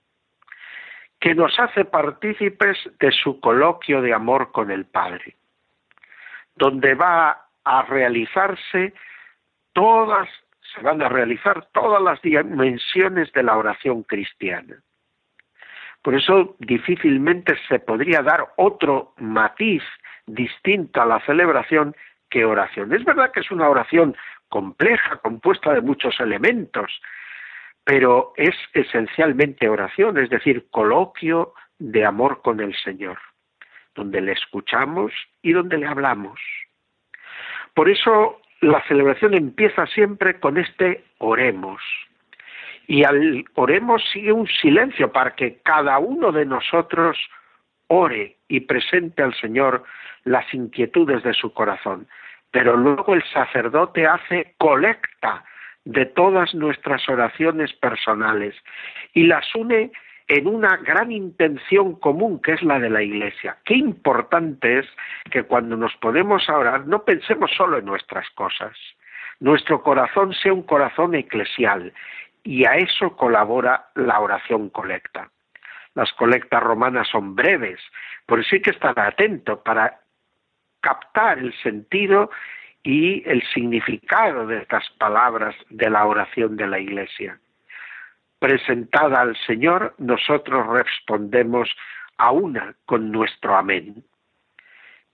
que 1.19 1.35
nos 1.35 1.59
hace 1.59 1.83
partícipes 1.83 2.77
de 2.97 3.11
su 3.11 3.41
coloquio 3.41 4.01
de 4.01 4.13
amor 4.13 4.53
con 4.53 4.71
el 4.71 4.85
Padre, 4.85 5.35
donde 6.55 6.93
va 6.95 7.47
a 7.63 7.81
realizarse 7.83 8.93
todas, 9.74 10.29
se 10.74 10.81
van 10.81 11.01
a 11.01 11.09
realizar 11.09 11.67
todas 11.74 12.01
las 12.01 12.21
dimensiones 12.21 13.31
de 13.33 13.43
la 13.43 13.57
oración 13.57 14.03
cristiana. 14.03 14.77
Por 16.01 16.15
eso 16.15 16.55
difícilmente 16.59 17.55
se 17.67 17.79
podría 17.79 18.21
dar 18.21 18.53
otro 18.57 19.13
matiz 19.17 19.81
distinto 20.27 21.01
a 21.01 21.05
la 21.05 21.19
celebración 21.25 21.95
que 22.29 22.45
oración. 22.45 22.93
Es 22.93 23.03
verdad 23.03 23.31
que 23.31 23.39
es 23.39 23.51
una 23.51 23.69
oración 23.69 24.15
compleja, 24.50 25.17
compuesta 25.17 25.74
de 25.74 25.81
muchos 25.81 26.19
elementos, 26.19 27.01
pero 27.83 28.33
es 28.35 28.55
esencialmente 28.74 29.67
oración, 29.67 30.17
es 30.17 30.29
decir, 30.29 30.67
coloquio 30.69 31.53
de 31.79 32.05
amor 32.05 32.41
con 32.41 32.59
el 32.59 32.75
Señor, 32.75 33.17
donde 33.95 34.21
le 34.21 34.33
escuchamos 34.33 35.11
y 35.41 35.53
donde 35.53 35.77
le 35.77 35.87
hablamos. 35.87 36.39
Por 37.73 37.89
eso 37.89 38.41
la 38.61 38.83
celebración 38.87 39.33
empieza 39.33 39.87
siempre 39.87 40.39
con 40.39 40.57
este 40.57 41.03
oremos. 41.17 41.81
Y 42.87 43.03
al 43.03 43.45
oremos 43.55 44.03
sigue 44.13 44.31
un 44.31 44.47
silencio 44.47 45.11
para 45.11 45.35
que 45.35 45.59
cada 45.63 45.97
uno 45.97 46.31
de 46.31 46.45
nosotros 46.45 47.17
ore 47.87 48.37
y 48.47 48.61
presente 48.61 49.23
al 49.23 49.33
Señor 49.35 49.83
las 50.23 50.51
inquietudes 50.53 51.23
de 51.23 51.33
su 51.33 51.53
corazón 51.53 52.07
pero 52.55 52.77
luego 52.77 53.13
el 53.13 53.24
sacerdote 53.33 54.07
hace 54.07 54.55
colecta 54.57 55.43
de 55.83 56.05
todas 56.05 56.55
nuestras 56.55 57.07
oraciones 57.09 57.74
personales 57.74 58.55
y 59.13 59.24
las 59.24 59.53
une 59.53 59.91
en 60.27 60.48
una 60.48 60.77
gran 60.77 61.11
intención 61.11 61.96
común 62.00 62.42
que 62.42 62.53
es 62.53 62.64
la 62.64 62.79
de 62.79 62.90
la 62.90 63.03
Iglesia. 63.03 63.57
Qué 63.64 63.75
importante 63.75 64.79
es 64.79 64.88
que 65.31 65.44
cuando 65.44 65.77
nos 65.77 65.96
ponemos 65.98 66.50
a 66.50 66.57
orar 66.57 66.88
no 66.88 67.03
pensemos 67.03 67.51
solo 67.55 67.77
en 67.77 67.85
nuestras 67.85 68.29
cosas. 68.31 68.75
Nuestro 69.40 69.83
corazón 69.83 70.33
sea 70.33 70.53
un 70.53 70.64
corazón 70.64 71.14
eclesial 71.14 71.94
y 72.44 72.66
a 72.66 72.75
eso 72.75 73.16
colabora 73.16 73.88
la 73.96 74.20
oración 74.20 74.70
colecta. 74.70 75.29
Las 75.94 76.11
colectas 76.14 76.61
romanas 76.61 77.07
son 77.07 77.35
breves, 77.35 77.79
por 78.25 78.40
eso 78.40 78.55
hay 78.55 78.61
que 78.61 78.72
estar 78.72 79.00
atento 79.00 79.61
para 79.64 80.00
captar 80.81 81.40
el 81.40 81.53
sentido 81.61 82.29
y 82.83 83.27
el 83.27 83.42
significado 83.53 84.46
de 84.46 84.59
estas 84.59 84.88
palabras 85.00 85.55
de 85.70 85.90
la 85.90 86.05
oración 86.05 86.55
de 86.57 86.68
la 86.68 86.79
Iglesia. 86.79 87.40
Presentada 88.46 89.22
al 89.22 89.36
Señor, 89.48 89.96
nosotros 89.98 90.68
respondemos 90.68 91.68
a 92.18 92.29
una 92.29 92.75
con 92.86 93.12
nuestro 93.12 93.55
amén. 93.55 94.03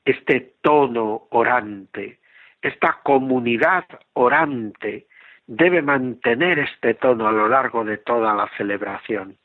Este 0.03 0.55
tono 0.61 1.29
orante, 1.29 2.19
esta 2.61 2.99
comunidad 3.01 3.85
orante, 4.11 5.07
debe 5.47 5.81
mantener 5.81 6.59
este 6.59 6.95
tono 6.95 7.29
a 7.29 7.31
lo 7.31 7.47
largo 7.47 7.85
de 7.85 7.99
toda 7.99 8.33
la 8.33 8.49
celebración. 8.57 9.37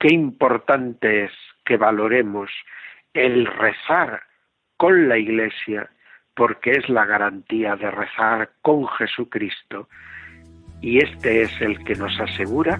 Qué 0.00 0.12
importante 0.12 1.26
es 1.26 1.32
que 1.64 1.76
valoremos 1.76 2.50
el 3.12 3.46
rezar 3.46 4.24
con 4.76 5.08
la 5.08 5.16
Iglesia, 5.16 5.88
porque 6.34 6.72
es 6.72 6.88
la 6.88 7.06
garantía 7.06 7.76
de 7.76 7.88
rezar 7.92 8.50
con 8.62 8.88
Jesucristo. 8.88 9.88
Y 10.84 10.98
este 10.98 11.40
es 11.40 11.50
el 11.62 11.82
que 11.82 11.94
nos 11.94 12.12
asegura 12.20 12.78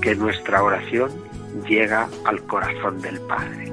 que 0.00 0.14
nuestra 0.14 0.62
oración 0.62 1.10
llega 1.68 2.08
al 2.24 2.40
corazón 2.44 3.02
del 3.02 3.20
Padre. 3.22 3.72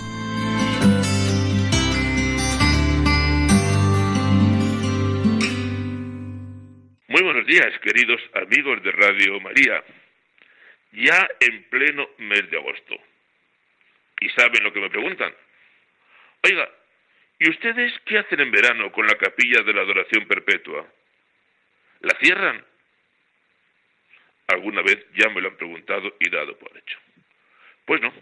Días, 7.51 7.77
queridos 7.79 8.21
amigos 8.33 8.81
de 8.81 8.91
Radio 8.93 9.37
María. 9.41 9.83
Ya 10.93 11.27
en 11.41 11.63
pleno 11.63 12.09
mes 12.19 12.49
de 12.49 12.57
agosto. 12.57 12.95
¿Y 14.21 14.29
saben 14.29 14.63
lo 14.63 14.71
que 14.71 14.79
me 14.79 14.89
preguntan? 14.89 15.35
Oiga, 16.43 16.71
¿y 17.39 17.49
ustedes 17.49 17.91
qué 18.05 18.19
hacen 18.19 18.39
en 18.39 18.51
verano 18.51 18.89
con 18.93 19.05
la 19.05 19.17
capilla 19.17 19.63
de 19.63 19.73
la 19.73 19.81
adoración 19.81 20.25
perpetua? 20.29 20.87
¿La 21.99 22.17
cierran? 22.21 22.63
Alguna 24.47 24.81
vez 24.81 25.05
ya 25.15 25.27
me 25.27 25.41
lo 25.41 25.49
han 25.49 25.57
preguntado 25.57 26.15
y 26.21 26.29
dado 26.29 26.57
por 26.57 26.77
hecho. 26.77 26.99
Pues 27.83 27.99
no, 27.99 28.13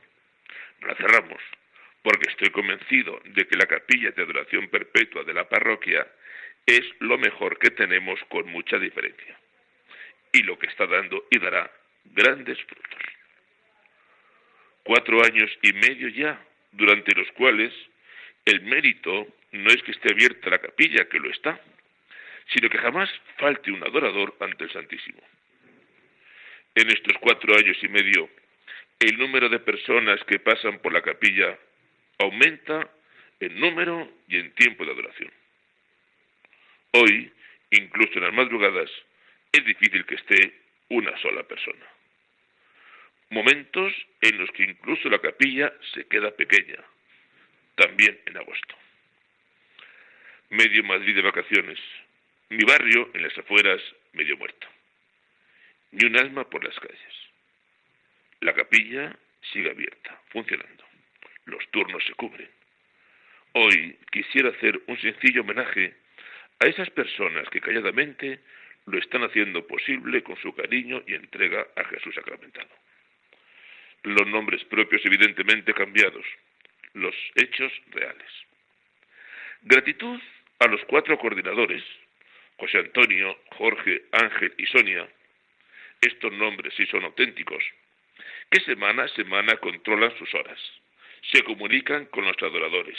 la 0.81 0.95
cerramos, 0.95 1.41
porque 2.01 2.31
estoy 2.31 2.49
convencido 2.49 3.21
de 3.25 3.47
que 3.47 3.57
la 3.57 3.67
capilla 3.67 4.09
de 4.09 4.23
adoración 4.23 4.69
perpetua 4.69 5.23
de 5.23 5.35
la 5.35 5.47
parroquia 5.47 6.07
es 6.69 6.85
lo 6.99 7.17
mejor 7.17 7.57
que 7.57 7.71
tenemos 7.71 8.19
con 8.29 8.47
mucha 8.49 8.77
diferencia 8.77 9.39
y 10.31 10.43
lo 10.43 10.59
que 10.59 10.67
está 10.67 10.85
dando 10.85 11.25
y 11.31 11.39
dará 11.39 11.71
grandes 12.05 12.61
frutos. 12.63 12.99
Cuatro 14.83 15.23
años 15.23 15.49
y 15.63 15.73
medio 15.73 16.09
ya, 16.09 16.39
durante 16.71 17.15
los 17.15 17.31
cuales 17.31 17.73
el 18.45 18.61
mérito 18.61 19.27
no 19.51 19.69
es 19.69 19.81
que 19.83 19.91
esté 19.91 20.11
abierta 20.11 20.51
la 20.51 20.59
capilla, 20.59 21.09
que 21.09 21.19
lo 21.19 21.31
está, 21.31 21.59
sino 22.53 22.69
que 22.69 22.77
jamás 22.77 23.09
falte 23.37 23.71
un 23.71 23.83
adorador 23.83 24.35
ante 24.39 24.65
el 24.65 24.71
Santísimo. 24.71 25.21
En 26.75 26.89
estos 26.89 27.17
cuatro 27.19 27.55
años 27.55 27.77
y 27.81 27.87
medio, 27.87 28.29
el 28.99 29.17
número 29.17 29.49
de 29.49 29.59
personas 29.59 30.23
que 30.25 30.39
pasan 30.39 30.79
por 30.79 30.93
la 30.93 31.01
capilla 31.01 31.57
aumenta 32.19 32.89
en 33.39 33.59
número 33.59 34.07
y 34.27 34.37
en 34.37 34.51
tiempo 34.53 34.85
de 34.85 34.91
adoración. 34.91 35.31
Hoy, 36.91 37.31
incluso 37.71 38.13
en 38.15 38.23
las 38.23 38.33
madrugadas, 38.33 38.89
es 39.51 39.63
difícil 39.65 40.05
que 40.05 40.15
esté 40.15 40.53
una 40.89 41.15
sola 41.19 41.43
persona. 41.43 41.85
Momentos 43.29 43.93
en 44.21 44.39
los 44.39 44.49
que 44.51 44.63
incluso 44.63 45.07
la 45.07 45.19
capilla 45.19 45.71
se 45.93 46.07
queda 46.07 46.31
pequeña, 46.31 46.83
también 47.75 48.19
en 48.25 48.37
agosto. 48.37 48.75
Medio 50.49 50.83
Madrid 50.83 51.15
de 51.15 51.21
vacaciones, 51.21 51.79
Mi 52.49 52.63
barrio, 52.63 53.11
en 53.13 53.21
las 53.21 53.37
afueras, 53.37 53.79
medio 54.13 54.35
muerto. 54.35 54.67
Ni 55.91 56.07
un 56.07 56.17
alma 56.17 56.49
por 56.49 56.63
las 56.63 56.73
calles. 56.79 57.29
La 58.39 58.55
capilla 58.55 59.15
sigue 59.53 59.69
abierta, 59.69 60.19
funcionando. 60.29 60.83
Los 61.45 61.69
turnos 61.69 62.03
se 62.05 62.13
cubren. 62.13 62.49
Hoy 63.53 63.99
quisiera 64.11 64.49
hacer 64.49 64.81
un 64.87 64.99
sencillo 64.99 65.41
homenaje 65.41 65.95
a 66.59 66.67
esas 66.67 66.89
personas 66.89 67.49
que 67.49 67.61
calladamente 67.61 68.39
lo 68.85 68.97
están 68.97 69.23
haciendo 69.23 69.65
posible 69.65 70.23
con 70.23 70.35
su 70.37 70.53
cariño 70.53 71.01
y 71.07 71.13
entrega 71.13 71.67
a 71.75 71.83
Jesús 71.85 72.15
sacramentado. 72.15 72.69
Los 74.03 74.27
nombres 74.27 74.63
propios 74.65 75.05
evidentemente 75.05 75.73
cambiados, 75.73 76.25
los 76.93 77.15
hechos 77.35 77.71
reales. 77.91 78.31
Gratitud 79.61 80.19
a 80.59 80.67
los 80.67 80.81
cuatro 80.85 81.17
coordinadores, 81.17 81.83
José 82.57 82.79
Antonio, 82.79 83.39
Jorge, 83.57 84.03
Ángel 84.11 84.53
y 84.57 84.65
Sonia, 84.65 85.07
estos 86.01 86.31
nombres 86.33 86.73
sí 86.75 86.85
son 86.87 87.03
auténticos, 87.03 87.63
que 88.49 88.61
semana 88.61 89.03
a 89.03 89.07
semana 89.09 89.57
controlan 89.57 90.17
sus 90.17 90.33
horas, 90.33 90.59
se 91.31 91.43
comunican 91.43 92.05
con 92.05 92.25
los 92.25 92.37
adoradores, 92.41 92.97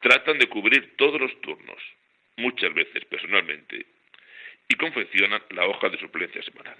tratan 0.00 0.38
de 0.38 0.48
cubrir 0.48 0.96
todos 0.96 1.20
los 1.20 1.40
turnos, 1.40 1.82
muchas 2.36 2.72
veces 2.74 3.04
personalmente, 3.06 3.86
y 4.68 4.74
confeccionan 4.76 5.42
la 5.50 5.66
hoja 5.66 5.88
de 5.88 5.98
suplencia 5.98 6.42
semanal. 6.42 6.76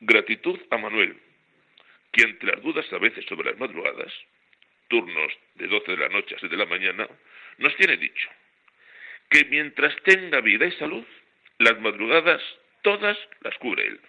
Gratitud 0.00 0.60
a 0.70 0.76
Manuel, 0.76 1.16
quien 2.10 2.30
entre 2.30 2.52
las 2.52 2.62
dudas 2.62 2.92
a 2.92 2.98
veces 2.98 3.24
sobre 3.26 3.50
las 3.50 3.58
madrugadas, 3.58 4.12
turnos 4.88 5.32
de 5.54 5.68
12 5.68 5.92
de 5.92 5.96
la 5.96 6.08
noche 6.08 6.34
a 6.34 6.40
6 6.40 6.50
de 6.50 6.58
la 6.58 6.66
mañana, 6.66 7.08
nos 7.58 7.74
tiene 7.76 7.96
dicho 7.96 8.28
que 9.30 9.44
mientras 9.46 9.96
tenga 10.02 10.40
vida 10.40 10.66
y 10.66 10.72
salud, 10.72 11.04
las 11.58 11.80
madrugadas 11.80 12.42
todas 12.82 13.16
las 13.40 13.56
cubre 13.58 13.86
él. 13.86 14.00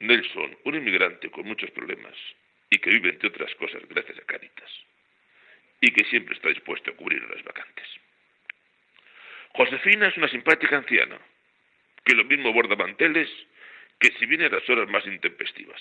Nelson, 0.00 0.58
un 0.64 0.74
inmigrante 0.74 1.30
con 1.30 1.46
muchos 1.46 1.70
problemas 1.70 2.16
y 2.70 2.78
que 2.78 2.90
vive 2.90 3.10
entre 3.10 3.28
otras 3.28 3.54
cosas 3.54 3.86
gracias 3.88 4.18
a 4.18 4.24
Caritas 4.24 4.70
y 5.82 5.90
que 5.90 6.04
siempre 6.04 6.36
está 6.36 6.48
dispuesto 6.48 6.92
a 6.92 6.96
cubrir 6.96 7.20
las 7.28 7.42
vacantes. 7.42 7.86
Josefina 9.50 10.06
es 10.06 10.16
una 10.16 10.28
simpática 10.28 10.76
anciana 10.76 11.18
que 12.04 12.14
lo 12.14 12.24
mismo 12.24 12.52
borda 12.52 12.76
manteles 12.76 13.28
que 13.98 14.12
si 14.12 14.26
viene 14.26 14.46
a 14.46 14.48
las 14.48 14.68
horas 14.70 14.88
más 14.88 15.04
intempestivas. 15.06 15.80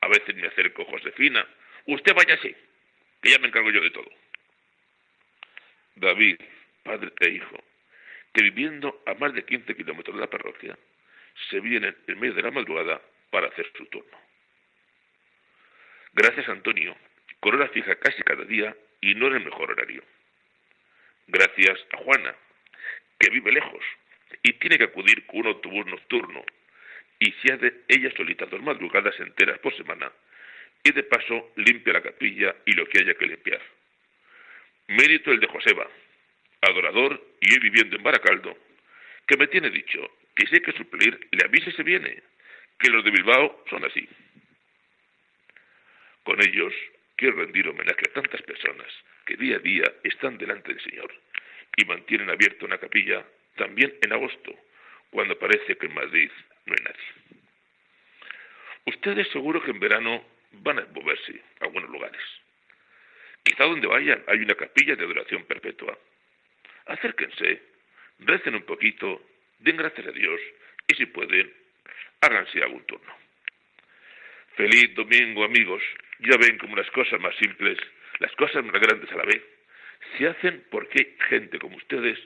A 0.00 0.08
veces 0.08 0.34
me 0.34 0.48
acerco, 0.48 0.86
Josefina, 0.86 1.46
usted 1.86 2.14
vaya 2.14 2.34
así, 2.34 2.56
que 3.22 3.30
ya 3.30 3.38
me 3.38 3.48
encargo 3.48 3.70
yo 3.70 3.82
de 3.82 3.90
todo. 3.90 4.10
David, 5.96 6.36
padre 6.82 7.12
e 7.20 7.28
hijo, 7.28 7.62
que 8.32 8.42
viviendo 8.42 9.02
a 9.06 9.14
más 9.14 9.34
de 9.34 9.44
15 9.44 9.76
kilómetros 9.76 10.16
de 10.16 10.22
la 10.22 10.30
parroquia, 10.30 10.78
se 11.50 11.60
vienen 11.60 11.94
en 12.06 12.20
medio 12.20 12.34
de 12.34 12.42
la 12.42 12.50
madrugada 12.50 13.02
para 13.30 13.48
hacer 13.48 13.70
su 13.76 13.84
turno. 13.86 14.18
Gracias, 16.14 16.48
Antonio, 16.48 16.96
con 17.40 17.54
hora 17.54 17.68
fija 17.68 17.96
casi 17.96 18.22
cada 18.22 18.44
día 18.44 18.74
y 19.04 19.14
no 19.14 19.26
en 19.26 19.34
el 19.34 19.44
mejor 19.44 19.70
horario. 19.70 20.02
Gracias 21.26 21.78
a 21.92 21.98
Juana, 21.98 22.34
que 23.18 23.28
vive 23.28 23.52
lejos 23.52 23.84
y 24.42 24.54
tiene 24.54 24.78
que 24.78 24.84
acudir 24.84 25.26
con 25.26 25.40
un 25.40 25.46
autobús 25.48 25.86
nocturno 25.86 26.42
y 27.18 27.30
se 27.32 27.52
hace 27.52 27.82
ella 27.88 28.10
solita 28.16 28.46
dos 28.46 28.62
madrugadas 28.62 29.18
enteras 29.20 29.58
por 29.58 29.76
semana 29.76 30.10
y 30.82 30.90
de 30.92 31.02
paso 31.02 31.52
limpia 31.56 31.92
la 31.92 32.02
capilla 32.02 32.56
y 32.64 32.72
lo 32.72 32.86
que 32.86 33.00
haya 33.00 33.14
que 33.14 33.26
limpiar. 33.26 33.60
Mérito 34.88 35.30
el 35.30 35.40
de 35.40 35.48
Joseba, 35.48 35.86
adorador 36.62 37.22
y 37.40 37.52
hoy 37.52 37.58
viviendo 37.58 37.96
en 37.96 38.02
Baracaldo, 38.02 38.56
que 39.26 39.36
me 39.36 39.48
tiene 39.48 39.68
dicho 39.68 40.00
que 40.34 40.46
si 40.46 40.54
hay 40.54 40.62
que 40.62 40.72
suplir, 40.72 41.28
le 41.30 41.44
avise 41.44 41.72
se 41.72 41.82
viene, 41.82 42.22
que 42.78 42.90
los 42.90 43.04
de 43.04 43.10
Bilbao 43.10 43.64
son 43.68 43.84
así. 43.84 44.08
Con 46.22 46.40
ellos 46.42 46.72
quiero 47.16 47.36
rendir 47.36 47.68
homenaje 47.68 48.02
a 48.08 48.12
tantas 48.12 48.42
personas 48.42 48.86
que 49.26 49.36
día 49.36 49.56
a 49.56 49.60
día 49.60 49.84
están 50.02 50.38
delante 50.38 50.72
del 50.72 50.82
Señor 50.82 51.12
y 51.76 51.84
mantienen 51.84 52.30
abierta 52.30 52.64
una 52.64 52.78
capilla 52.78 53.24
también 53.56 53.94
en 54.02 54.12
agosto, 54.12 54.54
cuando 55.10 55.38
parece 55.38 55.76
que 55.76 55.86
en 55.86 55.94
Madrid 55.94 56.30
no 56.66 56.74
hay 56.74 56.84
nadie. 56.84 57.40
Ustedes 58.86 59.28
seguro 59.28 59.62
que 59.62 59.70
en 59.70 59.80
verano 59.80 60.24
van 60.52 60.78
a 60.78 60.86
moverse 60.92 61.40
a 61.60 61.64
algunos 61.64 61.90
lugares. 61.90 62.20
Quizá 63.42 63.64
donde 63.64 63.86
vayan 63.86 64.22
hay 64.26 64.38
una 64.38 64.54
capilla 64.54 64.96
de 64.96 65.04
adoración 65.04 65.44
perpetua. 65.44 65.98
Acérquense, 66.86 67.62
recen 68.20 68.54
un 68.54 68.62
poquito, 68.62 69.22
den 69.58 69.76
gracias 69.76 70.06
a 70.06 70.12
Dios 70.12 70.40
y 70.88 70.94
si 70.94 71.06
pueden, 71.06 71.52
háganse 72.20 72.62
algún 72.62 72.84
turno. 72.84 73.12
Feliz 74.56 74.94
domingo 74.94 75.44
amigos. 75.44 75.82
Ya 76.20 76.36
ven 76.36 76.58
como 76.58 76.76
las 76.76 76.90
cosas 76.90 77.20
más 77.20 77.34
simples, 77.36 77.78
las 78.20 78.32
cosas 78.36 78.64
más 78.64 78.80
grandes 78.80 79.10
a 79.12 79.16
la 79.16 79.24
vez, 79.24 79.42
se 80.16 80.28
hacen 80.28 80.64
porque 80.70 80.98
hay 81.00 81.28
gente 81.28 81.58
como 81.58 81.76
ustedes 81.76 82.18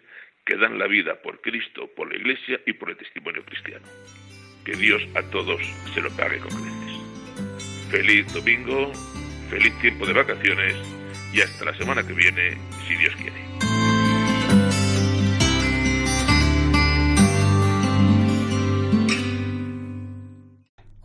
que 0.45 0.57
dan 0.57 0.79
la 0.79 0.87
vida 0.87 1.21
por 1.23 1.41
Cristo, 1.41 1.91
por 1.95 2.11
la 2.11 2.17
Iglesia 2.17 2.61
y 2.67 2.73
por 2.73 2.91
el 2.91 2.97
testimonio 2.97 3.45
cristiano. 3.45 3.87
Que 4.65 4.73
Dios 4.73 5.03
a 5.15 5.23
todos 5.31 5.61
se 5.95 6.01
lo 6.01 6.11
pague 6.17 6.39
con 6.39 6.51
creces. 6.51 7.89
Feliz 7.91 8.33
domingo, 8.33 8.93
feliz 9.51 9.79
tiempo 9.81 10.07
de 10.07 10.13
vacaciones 10.13 10.75
y 11.33 11.41
hasta 11.41 11.67
la 11.67 11.75
semana 11.75 12.07
que 12.07 12.13
viene, 12.13 12.57
si 12.87 12.97
Dios 12.97 13.15
quiere. 13.17 13.58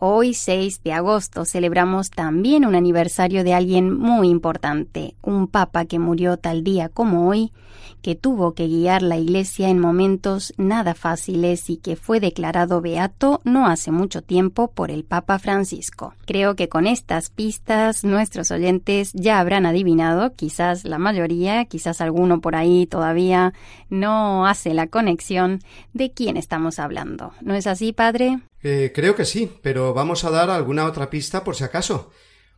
Hoy, 0.06 0.34
6 0.34 0.82
de 0.82 0.92
agosto, 0.92 1.46
celebramos 1.46 2.10
también 2.10 2.66
un 2.66 2.74
aniversario 2.74 3.42
de 3.42 3.54
alguien 3.54 3.90
muy 3.90 4.28
importante, 4.28 5.14
un 5.22 5.48
papa 5.48 5.86
que 5.86 5.98
murió 5.98 6.36
tal 6.36 6.62
día 6.62 6.90
como 6.90 7.26
hoy, 7.26 7.54
que 8.02 8.14
tuvo 8.14 8.52
que 8.52 8.66
guiar 8.66 9.00
la 9.00 9.16
Iglesia 9.16 9.70
en 9.70 9.78
momentos 9.78 10.52
nada 10.58 10.94
fáciles 10.94 11.70
y 11.70 11.78
que 11.78 11.96
fue 11.96 12.20
declarado 12.20 12.82
beato 12.82 13.40
no 13.44 13.66
hace 13.66 13.92
mucho 13.92 14.20
tiempo 14.20 14.70
por 14.70 14.90
el 14.90 15.04
Papa 15.04 15.38
Francisco. 15.38 16.12
Creo 16.26 16.54
que 16.54 16.68
con 16.68 16.86
estas 16.86 17.30
pistas 17.30 18.04
nuestros 18.04 18.50
oyentes 18.50 19.10
ya 19.14 19.40
habrán 19.40 19.64
adivinado, 19.64 20.34
quizás 20.34 20.84
la 20.84 20.98
mayoría, 20.98 21.64
quizás 21.64 22.02
alguno 22.02 22.42
por 22.42 22.56
ahí 22.56 22.86
todavía 22.86 23.54
no 23.88 24.46
hace 24.46 24.74
la 24.74 24.86
conexión 24.86 25.60
de 25.94 26.12
quién 26.12 26.36
estamos 26.36 26.78
hablando. 26.78 27.32
¿No 27.40 27.54
es 27.54 27.66
así, 27.66 27.94
padre? 27.94 28.42
Eh, 28.66 28.92
creo 28.94 29.14
que 29.14 29.26
sí, 29.26 29.58
pero 29.60 29.92
vamos 29.92 30.24
a 30.24 30.30
dar 30.30 30.48
alguna 30.48 30.86
otra 30.86 31.10
pista 31.10 31.44
por 31.44 31.54
si 31.54 31.64
acaso. 31.64 32.10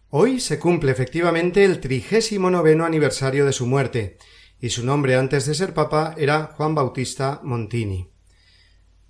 Hoy 0.09 0.39
se 0.39 0.61
cumple 0.61 0.93
efectivamente 0.93 1.65
el 1.65 1.81
trigésimo 1.81 2.49
noveno 2.49 2.85
aniversario 2.85 3.45
de 3.45 3.53
su 3.53 3.67
muerte, 3.67 4.17
y 4.61 4.71
su 4.71 4.87
nombre 4.87 5.17
antes 5.17 5.47
de 5.47 5.55
ser 5.55 5.75
papa 5.75 6.15
era 6.17 6.55
Juan 6.57 6.77
Bautista 6.77 7.41
Montini. 7.43 8.09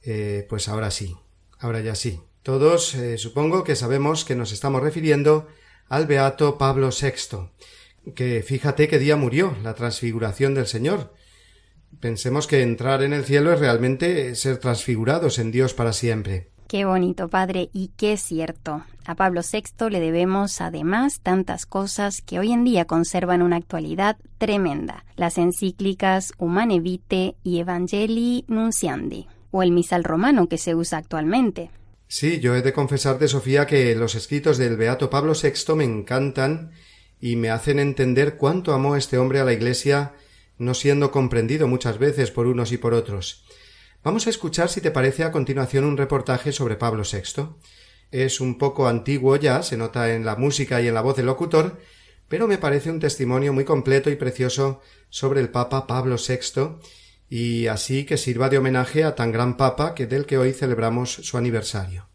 Eh, 0.05 0.47
pues 0.49 0.69
ahora 0.69 0.91
sí, 0.91 1.15
ahora 1.59 1.81
ya 1.81 1.95
sí. 1.95 2.19
Todos 2.43 2.95
eh, 2.95 3.19
supongo 3.19 3.63
que 3.63 3.77
sabemos 3.77 4.25
que 4.25 4.35
nos 4.35 4.53
estamos 4.53 4.83
refiriendo 4.83 5.49
al 5.91 6.07
beato 6.07 6.57
Pablo 6.57 6.89
VI, 6.99 8.13
que 8.15 8.43
fíjate 8.43 8.89
qué 8.89 8.99
día 8.99 9.17
murió, 9.17 9.55
la 9.63 9.75
transfiguración 9.75 10.55
del 10.55 10.67
Señor. 10.67 11.13
Pensemos 12.01 12.47
que 12.47 12.63
entrar 12.63 13.03
en 13.03 13.13
el 13.13 13.27
cielo 13.27 13.53
es 13.53 13.61
realmente 13.61 14.35
ser 14.35 14.57
transfigurados 14.57 15.39
en 15.39 15.53
Dios 15.53 15.75
para 15.75 15.93
siempre. 15.93 16.56
Qué 16.69 16.85
bonito, 16.85 17.29
padre, 17.29 17.71
y 17.73 17.93
qué 17.97 18.17
cierto. 18.17 18.83
A 19.05 19.15
Pablo 19.15 19.41
VI 19.41 19.89
le 19.89 20.01
debemos 20.01 20.61
además 20.61 21.21
tantas 21.23 21.65
cosas 21.65 22.23
que 22.23 22.41
hoy 22.41 22.51
en 22.51 22.65
día 22.65 22.87
conservan 22.87 23.43
una 23.43 23.55
actualidad 23.55 24.17
tremenda. 24.39 25.05
Las 25.15 25.39
encíclicas 25.39 26.33
Humane 26.39 26.81
Vitae 26.81 27.37
y 27.45 27.61
Evangelii 27.61 28.47
Nunciandi, 28.49 29.29
o 29.53 29.63
el 29.63 29.71
misal 29.71 30.03
romano 30.03 30.49
que 30.49 30.59
se 30.59 30.75
usa 30.75 30.99
actualmente. 30.99 31.71
Sí, 32.09 32.41
yo 32.41 32.57
he 32.57 32.63
de 32.63 32.73
confesarte, 32.73 33.29
Sofía, 33.29 33.69
que 33.69 33.95
los 33.95 34.17
escritos 34.17 34.59
del 34.59 34.77
Beato 34.77 35.09
Pablo 35.09 35.35
VI 35.41 35.77
me 35.77 35.85
encantan 35.85 36.73
y 37.21 37.37
me 37.37 37.51
hacen 37.51 37.79
entender 37.79 38.37
cuánto 38.37 38.75
amó 38.75 38.97
este 38.97 39.19
hombre 39.19 39.39
a 39.39 39.45
la 39.45 39.53
Iglesia, 39.53 40.15
no 40.59 40.75
siendo 40.75 41.13
comprendido 41.13 41.69
muchas 41.69 41.99
veces 41.99 42.33
por 42.33 42.49
unos 42.49 42.73
y 42.73 42.79
por 42.79 42.93
otros. 42.93 43.46
Vamos 44.07 44.29
a 44.29 44.31
escuchar, 44.31 44.69
si 44.69 44.81
te 44.81 44.93
parece, 44.93 45.25
a 45.25 45.33
continuación 45.33 45.83
un 45.83 45.97
reportaje 45.97 46.53
sobre 46.53 46.77
Pablo 46.77 47.03
VI. 47.03 47.57
Es 48.13 48.41
un 48.41 48.57
poco 48.57 48.87
antiguo 48.87 49.35
ya, 49.35 49.65
se 49.65 49.77
nota 49.77 50.15
en 50.15 50.25
la 50.25 50.37
música 50.37 50.81
y 50.81 50.87
en 50.87 50.95
la 50.95 51.01
voz 51.01 51.17
del 51.17 51.27
locutor, 51.27 51.81
pero 52.29 52.47
me 52.47 52.57
parece 52.57 52.89
un 52.89 53.01
testimonio 53.01 53.53
muy 53.53 53.65
completo 53.65 54.09
y 54.09 54.15
precioso 54.15 54.81
sobre 55.09 55.41
el 55.41 55.49
Papa 55.49 55.89
Pablo 55.89 56.19
VI, 56.19 56.77
y 57.29 57.67
así 57.67 58.05
que 58.05 58.17
sirva 58.17 58.49
de 58.49 58.59
homenaje 58.59 59.03
a 59.03 59.17
tan 59.17 59.33
gran 59.33 59.57
Papa 59.57 59.93
que 59.97 60.07
del 60.07 60.25
que 60.25 60.39
hoy 60.39 60.53
celebramos 60.53 61.11
su 61.11 61.37
aniversario. 61.37 62.09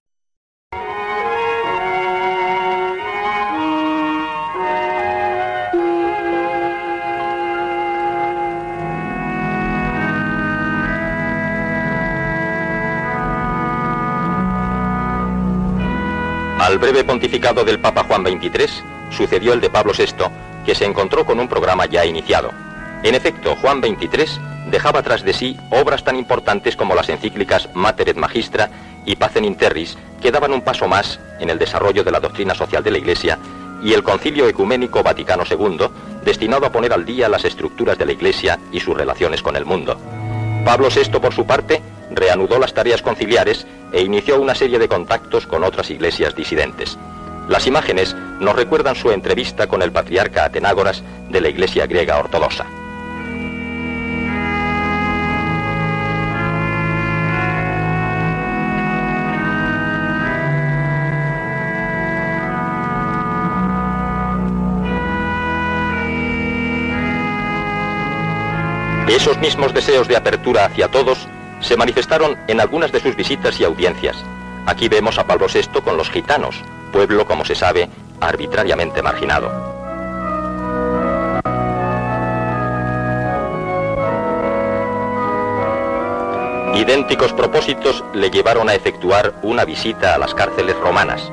Al 16.72 16.80
breve 16.80 17.04
pontificado 17.04 17.66
del 17.66 17.82
Papa 17.82 18.06
Juan 18.06 18.24
XXIII 18.24 19.10
sucedió 19.10 19.52
el 19.52 19.60
de 19.60 19.70
Pablo 19.70 19.92
VI, 19.92 20.06
que 20.66 20.74
se 20.74 20.86
encontró 20.86 21.26
con 21.26 21.38
un 21.38 21.50
programa 21.50 21.86
ya 21.86 22.06
iniciado. 22.06 22.50
En 23.04 23.14
efecto, 23.14 23.58
Juan 23.58 23.82
XXIII 23.82 24.40
dejaba 24.68 25.04
tras 25.04 25.26
de 25.26 25.34
sí 25.34 25.60
obras 25.70 26.06
tan 26.06 26.16
importantes 26.16 26.78
como 26.78 26.96
las 26.96 27.10
encíclicas 27.10 27.68
Mater 27.74 28.08
et 28.08 28.16
Magistra 28.16 28.70
y 29.06 29.18
Pacem 29.18 29.44
in 29.44 29.56
Terris, 29.56 29.98
que 30.22 30.32
daban 30.32 30.54
un 30.54 30.62
paso 30.62 30.88
más 30.88 31.20
en 31.42 31.50
el 31.50 31.60
desarrollo 31.60 32.06
de 32.06 32.12
la 32.12 32.22
doctrina 32.22 32.56
social 32.56 32.82
de 32.86 32.92
la 32.92 33.00
Iglesia, 33.00 33.38
y 33.84 33.92
el 33.92 34.02
Concilio 34.02 34.48
Ecuménico 34.48 35.04
Vaticano 35.04 35.44
II, 35.44 35.90
destinado 36.24 36.66
a 36.66 36.72
poner 36.72 36.94
al 36.94 37.04
día 37.04 37.28
las 37.28 37.44
estructuras 37.44 37.98
de 37.98 38.06
la 38.06 38.14
Iglesia 38.14 38.58
y 38.72 38.80
sus 38.80 38.96
relaciones 38.96 39.42
con 39.42 39.58
el 39.58 39.66
mundo. 39.66 40.00
Pablo 40.64 40.88
VI, 40.88 41.20
por 41.20 41.34
su 41.34 41.46
parte, 41.46 41.82
reanudó 42.12 42.60
las 42.60 42.74
tareas 42.74 43.02
conciliares 43.02 43.68
e 43.92 44.02
inició 44.02 44.40
una 44.40 44.56
serie 44.56 44.80
de 44.80 44.88
contactos 44.88 45.48
con 45.48 45.64
otras 45.64 45.90
iglesias 45.90 46.36
disidentes. 46.36 46.98
Las 47.48 47.68
imágenes 47.68 48.16
nos 48.40 48.56
recuerdan 48.56 48.96
su 48.96 49.12
entrevista 49.12 49.68
con 49.68 49.82
el 49.82 49.92
patriarca 49.92 50.46
Atenágoras 50.46 51.04
de 51.30 51.42
la 51.42 51.50
Iglesia 51.50 51.86
griega 51.88 52.18
ortodoxa. 52.18 52.66
Esos 69.22 69.38
mismos 69.40 69.74
deseos 69.74 70.08
de 70.08 70.16
apertura 70.16 70.66
hacia 70.66 70.88
todos 70.88 71.28
se 71.62 71.78
manifestaron 71.78 72.38
en 72.48 72.60
algunas 72.60 72.92
de 72.92 73.00
sus 73.00 73.16
visitas 73.16 73.60
y 73.60 73.64
audiencias. 73.64 74.18
Aquí 74.66 74.90
vemos 74.90 75.18
a 75.18 75.26
Pablo 75.26 75.48
VI 75.52 75.82
con 75.82 75.98
los 75.98 76.10
gitanos, 76.10 76.56
pueblo, 76.92 77.26
como 77.26 77.46
se 77.46 77.56
sabe, 77.56 77.90
arbitrariamente 78.20 79.02
marginado. 79.02 79.72
Idénticos 86.76 87.34
propósitos 87.34 88.04
le 88.14 88.32
llevaron 88.32 88.70
a 88.70 88.74
efectuar 88.74 89.34
una 89.44 89.66
visita 89.66 90.16
a 90.16 90.18
las 90.18 90.34
cárceles 90.34 90.76
romanas. 90.78 91.32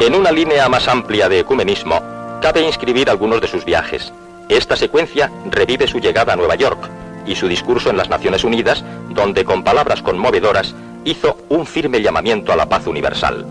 En 0.00 0.14
una 0.14 0.32
línea 0.32 0.66
más 0.70 0.88
amplia 0.88 1.28
de 1.28 1.40
ecumenismo, 1.40 2.00
cabe 2.40 2.62
inscribir 2.62 3.10
algunos 3.10 3.42
de 3.42 3.48
sus 3.48 3.66
viajes. 3.66 4.14
Esta 4.48 4.74
secuencia 4.74 5.30
revive 5.50 5.86
su 5.86 5.98
llegada 6.00 6.32
a 6.32 6.36
Nueva 6.36 6.54
York 6.54 6.88
y 7.26 7.36
su 7.36 7.46
discurso 7.46 7.90
en 7.90 7.98
las 7.98 8.08
Naciones 8.08 8.42
Unidas, 8.42 8.82
donde 9.10 9.44
con 9.44 9.62
palabras 9.62 10.00
conmovedoras 10.00 10.74
hizo 11.04 11.36
un 11.50 11.66
firme 11.66 12.00
llamamiento 12.00 12.50
a 12.50 12.56
la 12.56 12.66
paz 12.66 12.86
universal. 12.86 13.44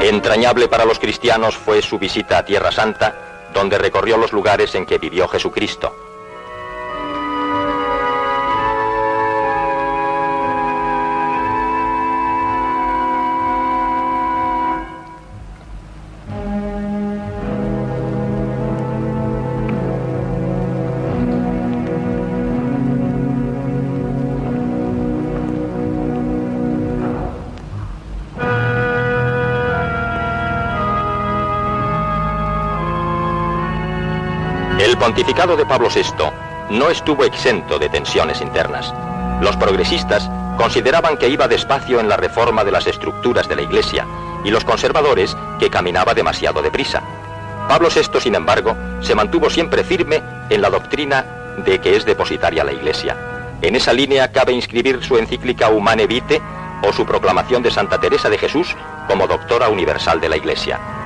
Entrañable 0.00 0.68
para 0.68 0.86
los 0.86 0.98
cristianos 0.98 1.54
fue 1.54 1.82
su 1.82 1.98
visita 1.98 2.38
a 2.38 2.44
Tierra 2.46 2.72
Santa, 2.72 3.50
donde 3.52 3.76
recorrió 3.76 4.16
los 4.16 4.32
lugares 4.32 4.74
en 4.74 4.86
que 4.86 4.96
vivió 4.96 5.28
Jesucristo 5.28 5.94
pontificado 35.02 35.56
de 35.56 35.66
Pablo 35.66 35.88
VI 35.92 36.30
no 36.70 36.88
estuvo 36.88 37.24
exento 37.24 37.80
de 37.80 37.88
tensiones 37.88 38.40
internas. 38.40 38.94
Los 39.40 39.56
progresistas 39.56 40.30
consideraban 40.56 41.16
que 41.16 41.28
iba 41.28 41.48
despacio 41.48 41.98
en 41.98 42.08
la 42.08 42.16
reforma 42.16 42.62
de 42.62 42.70
las 42.70 42.86
estructuras 42.86 43.48
de 43.48 43.56
la 43.56 43.62
Iglesia 43.62 44.06
y 44.44 44.52
los 44.52 44.64
conservadores 44.64 45.36
que 45.58 45.70
caminaba 45.70 46.14
demasiado 46.14 46.62
deprisa. 46.62 47.02
Pablo 47.68 47.88
VI, 47.92 48.20
sin 48.20 48.36
embargo, 48.36 48.76
se 49.00 49.16
mantuvo 49.16 49.50
siempre 49.50 49.82
firme 49.82 50.22
en 50.50 50.62
la 50.62 50.70
doctrina 50.70 51.24
de 51.56 51.80
que 51.80 51.96
es 51.96 52.04
depositaria 52.04 52.62
la 52.62 52.72
Iglesia. 52.72 53.16
En 53.60 53.74
esa 53.74 53.92
línea 53.92 54.30
cabe 54.30 54.52
inscribir 54.52 55.02
su 55.02 55.18
encíclica 55.18 55.68
Humane 55.68 56.06
Vitae 56.06 56.40
o 56.88 56.92
su 56.92 57.04
proclamación 57.04 57.60
de 57.64 57.72
Santa 57.72 57.98
Teresa 57.98 58.30
de 58.30 58.38
Jesús 58.38 58.76
como 59.08 59.26
doctora 59.26 59.68
universal 59.68 60.20
de 60.20 60.28
la 60.28 60.36
Iglesia. 60.36 61.01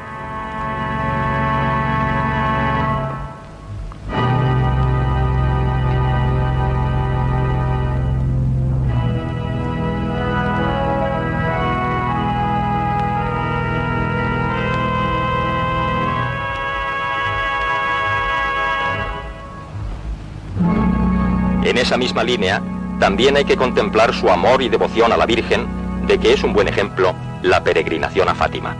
Misma 21.96 22.24
línea, 22.24 22.62
también 22.98 23.36
hay 23.36 23.44
que 23.44 23.56
contemplar 23.56 24.14
su 24.14 24.30
amor 24.30 24.62
y 24.62 24.68
devoción 24.68 25.12
a 25.12 25.16
la 25.16 25.26
Virgen, 25.26 25.66
de 26.06 26.18
que 26.18 26.32
es 26.32 26.42
un 26.42 26.52
buen 26.52 26.68
ejemplo 26.68 27.14
la 27.42 27.62
peregrinación 27.62 28.28
a 28.28 28.34
Fátima. 28.34 28.76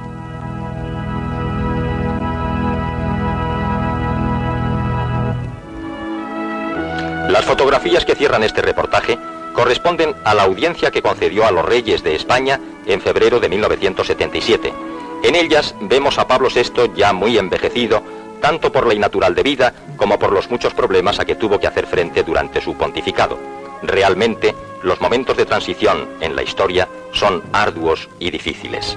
Las 7.29 7.45
fotografías 7.45 8.05
que 8.05 8.15
cierran 8.15 8.45
este 8.45 8.63
reportaje 8.63 9.19
corresponden 9.53 10.15
a 10.25 10.35
la 10.35 10.45
audiencia 10.45 10.91
que 10.91 11.03
concedió 11.03 11.47
a 11.47 11.51
los 11.51 11.65
reyes 11.65 12.03
de 12.03 12.15
España 12.15 12.61
en 12.87 13.01
febrero 13.01 13.41
de 13.41 13.49
1977. 13.49 14.73
En 15.25 15.35
ellas 15.35 15.75
vemos 15.81 16.19
a 16.19 16.29
Pablo 16.29 16.49
VI 16.55 16.93
ya 16.95 17.13
muy 17.13 17.37
envejecido, 17.37 18.03
tanto 18.47 18.71
por 18.71 18.87
la 18.87 18.95
innatural 18.95 19.35
de 19.35 19.43
vida 19.43 19.75
como 19.97 20.21
por 20.21 20.31
los 20.31 20.49
muchos 20.53 20.73
problemas 20.73 21.19
a 21.19 21.25
que 21.25 21.35
tuvo 21.35 21.59
que 21.59 21.67
hacer 21.67 21.85
frente 21.85 22.23
durante 22.23 22.61
su 22.61 22.77
pontificado. 22.77 23.37
Realmente, 23.83 24.55
los 24.85 25.01
momentos 25.01 25.37
de 25.37 25.47
transición 25.47 26.09
en 26.21 26.37
la 26.37 26.45
historia 26.45 26.89
son 27.11 27.43
arduos 27.53 28.09
y 28.21 28.31
difíciles. 28.31 28.97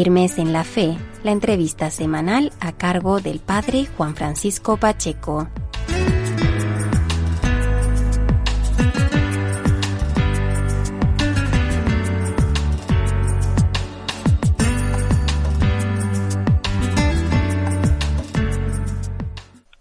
Firmes 0.00 0.38
en 0.38 0.54
la 0.54 0.64
Fe, 0.64 0.96
la 1.24 1.30
entrevista 1.30 1.90
semanal 1.90 2.54
a 2.58 2.72
cargo 2.72 3.20
del 3.20 3.38
Padre 3.38 3.84
Juan 3.98 4.16
Francisco 4.16 4.78
Pacheco. 4.78 5.46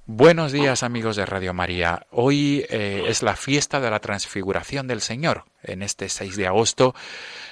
Buenos 0.05 0.51
días 0.51 0.83
amigos 0.83 1.15
de 1.15 1.25
Radio 1.25 1.53
María. 1.53 2.05
Hoy 2.11 2.65
eh, 2.69 3.05
es 3.07 3.23
la 3.23 3.37
fiesta 3.37 3.79
de 3.79 3.89
la 3.89 3.99
transfiguración 3.99 4.85
del 4.85 4.99
Señor. 4.99 5.45
En 5.63 5.81
este 5.81 6.09
6 6.09 6.35
de 6.35 6.45
agosto 6.45 6.93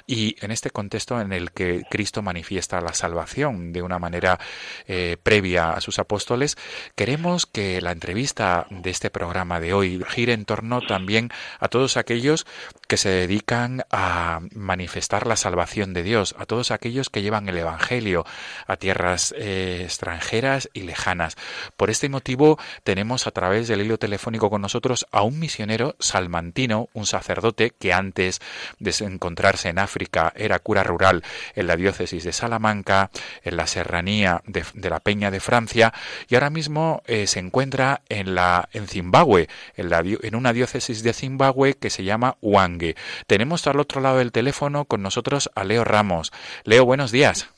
y 0.08 0.38
en 0.40 0.52
este 0.52 0.70
contexto 0.70 1.20
en 1.20 1.34
el 1.34 1.52
que 1.52 1.84
Cristo 1.92 2.22
manifiesta 2.22 2.80
la 2.80 2.94
salvación 2.94 3.74
de 3.74 3.82
una 3.82 4.00
manera 4.00 4.40
eh, 4.88 5.18
previa 5.22 5.72
a 5.72 5.82
sus 5.82 6.00
apóstoles, 6.00 6.58
queremos 6.96 7.46
que 7.46 7.82
la 7.82 7.92
entrevista 7.92 8.66
de 8.70 8.90
este 8.90 9.10
programa 9.10 9.60
de 9.60 9.74
hoy 9.74 10.02
gire 10.08 10.32
en 10.32 10.46
torno 10.46 10.80
también 10.82 11.30
a 11.60 11.68
todos 11.68 11.98
aquellos 11.98 12.48
que 12.88 12.96
se 12.96 13.10
dedican 13.10 13.84
a 13.92 14.40
manifestar 14.56 15.28
la 15.28 15.36
salvación 15.36 15.94
de 15.94 16.04
Dios, 16.04 16.36
a 16.40 16.46
todos 16.46 16.72
aquellos 16.72 17.10
que 17.10 17.22
llevan 17.22 17.50
el 17.50 17.58
Evangelio 17.58 18.26
a 18.66 18.78
tierras 18.78 19.36
eh, 19.38 19.82
extranjeras 19.84 20.70
y 20.74 20.84
lejanas. 20.84 21.36
Por 21.76 21.90
este 21.90 22.08
motivo 22.08 22.58
tenemos 22.86 23.28
a 23.28 23.32
través 23.32 23.68
del 23.68 23.82
hilo 23.82 23.98
telefónico 23.98 24.50
con 24.50 24.62
nosotros 24.62 25.06
a 25.12 25.24
un 25.24 25.38
misionero 25.38 25.98
salmantino, 26.00 26.88
un 26.94 27.06
sacerdote 27.06 27.74
que 27.78 27.92
antes 27.92 28.40
de 28.80 28.94
encontrarse 29.02 29.68
en 29.68 29.80
África, 29.80 29.97
era 30.36 30.60
cura 30.60 30.84
rural 30.84 31.24
en 31.56 31.68
la 31.68 31.76
diócesis 31.76 32.24
de 32.24 32.34
Salamanca, 32.34 33.10
en 33.44 33.58
la 33.58 33.68
serranía 33.68 34.42
de, 34.46 34.64
la 34.90 35.00
Peña 35.00 35.32
de 35.32 35.40
Francia, 35.40 35.94
y 36.28 36.36
ahora 36.36 36.50
mismo 36.50 37.02
eh, 37.06 37.28
se 37.28 37.40
encuentra 37.40 38.02
en, 38.10 38.36
la, 38.36 38.70
en 38.74 38.88
Zimbabue, 38.88 39.48
en, 39.76 39.90
la, 39.90 40.00
en 40.00 40.36
una 40.36 40.54
diócesis 40.54 41.04
de 41.04 41.14
Zimbabue 41.14 41.76
que 41.76 41.90
se 41.90 42.04
llama 42.04 42.38
Wange. 42.42 42.96
Tenemos 43.28 43.68
al 43.68 43.80
otro 43.80 44.02
lado 44.02 44.18
del 44.18 44.32
teléfono 44.32 44.86
con 44.86 45.02
nosotros 45.02 45.50
a 45.56 45.64
Leo 45.64 45.84
Ramos. 45.84 46.32
Leo, 46.64 46.86
buenos 46.86 47.12
días. 47.12 47.50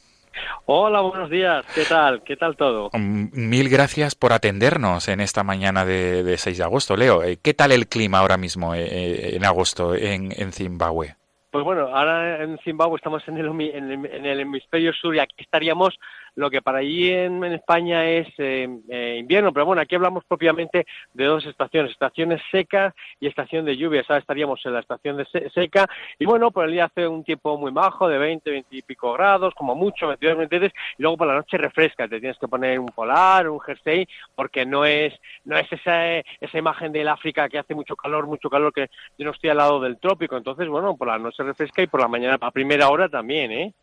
Hola, 0.66 1.02
buenos 1.02 1.30
días. 1.30 1.66
¿Qué 1.74 1.84
tal? 1.86 2.24
¿Qué 2.24 2.36
tal 2.36 2.56
todo? 2.56 2.90
Mm, 2.94 3.28
mil 3.34 3.70
gracias 3.70 4.16
por 4.16 4.34
atendernos 4.34 5.08
en 5.08 5.20
esta 5.20 5.44
mañana 5.44 5.86
de, 5.86 6.36
6 6.38 6.58
de 6.58 6.64
agosto. 6.64 6.96
Leo, 6.96 7.24
eh, 7.24 7.40
¿qué 7.42 7.54
tal 7.54 7.72
el 7.72 7.88
clima 7.88 8.20
ahora 8.20 8.38
mismo 8.38 8.76
eh, 8.76 9.36
en 9.36 9.46
agosto 9.46 9.96
en, 9.96 10.34
en 10.36 10.52
Zimbabue? 10.52 11.19
Pues 11.52 11.66
bueno, 11.66 11.88
ahora 11.88 12.44
en 12.44 12.60
Zimbabue 12.60 12.98
estamos 12.98 13.28
en 13.28 13.38
el, 13.38 13.48
en 13.48 14.26
el, 14.26 14.40
hemisferio 14.40 14.94
sur 14.94 15.16
y 15.16 15.20
aquí 15.20 15.36
estaríamos 15.40 15.98
lo 16.36 16.50
que 16.50 16.62
para 16.62 16.80
allí 16.80 17.12
en, 17.12 17.44
España 17.46 18.06
es 18.06 18.28
eh, 18.38 18.68
eh, 18.90 19.18
invierno, 19.20 19.52
pero 19.54 19.66
bueno, 19.66 19.82
aquí 19.82 19.96
hablamos 19.96 20.24
propiamente 20.26 20.86
de 21.14 21.26
dos 21.26 21.46
estaciones, 21.46 21.92
estaciones 21.92 22.42
secas 22.52 22.94
y 23.20 23.28
estación 23.28 23.66
de 23.66 23.78
lluvia, 23.78 24.04
ahora 24.08 24.20
estaríamos 24.20 24.66
en 24.66 24.74
la 24.74 24.80
estación 24.80 25.18
de 25.18 25.50
seca 25.54 25.88
y 26.18 26.26
bueno, 26.26 26.52
por 26.52 26.66
el 26.66 26.72
día 26.72 26.86
hace 26.86 27.08
un 27.08 27.24
tiempo 27.24 27.58
muy 27.58 27.72
bajo, 27.72 28.08
de 28.08 28.18
20, 28.18 28.50
20 28.50 28.76
y 28.76 28.82
pico 28.82 29.14
grados, 29.14 29.54
como 29.56 29.76
mucho, 29.76 30.08
22, 30.08 30.38
23, 30.38 30.72
y 30.98 31.02
luego 31.02 31.18
por 31.18 31.28
la 31.28 31.36
noche 31.36 31.58
refresca, 31.58 32.08
te 32.08 32.20
tienes 32.20 32.38
que 32.38 32.48
poner 32.48 32.80
un 32.80 32.88
polar, 32.88 33.50
un 33.50 33.60
jersey, 33.60 34.08
porque 34.36 34.66
no 34.66 34.86
es, 34.86 35.14
no 35.46 35.58
es 35.58 35.72
esa, 35.72 36.18
esa 36.18 36.58
imagen 36.58 36.92
del 36.92 37.08
África 37.08 37.50
que 37.50 37.60
hace 37.60 37.76
mucho 37.76 37.96
calor, 37.96 38.28
mucho 38.28 38.50
calor, 38.50 38.74
que 38.74 38.90
yo 39.18 39.26
no 39.26 39.32
estoy 39.32 39.50
al 39.50 39.58
lado 39.58 39.80
del 39.80 39.98
trópico, 39.98 40.38
entonces 40.38 40.68
bueno, 40.68 40.96
por 40.96 41.08
la 41.08 41.18
noche 41.18 41.44
refresca 41.44 41.82
y 41.82 41.88
por 41.88 42.02
la 42.02 42.08
mañana 42.08 42.38
a 42.40 42.52
primera 42.52 42.90
hora 42.90 43.10
también, 43.10 43.52
¿eh? 43.52 43.74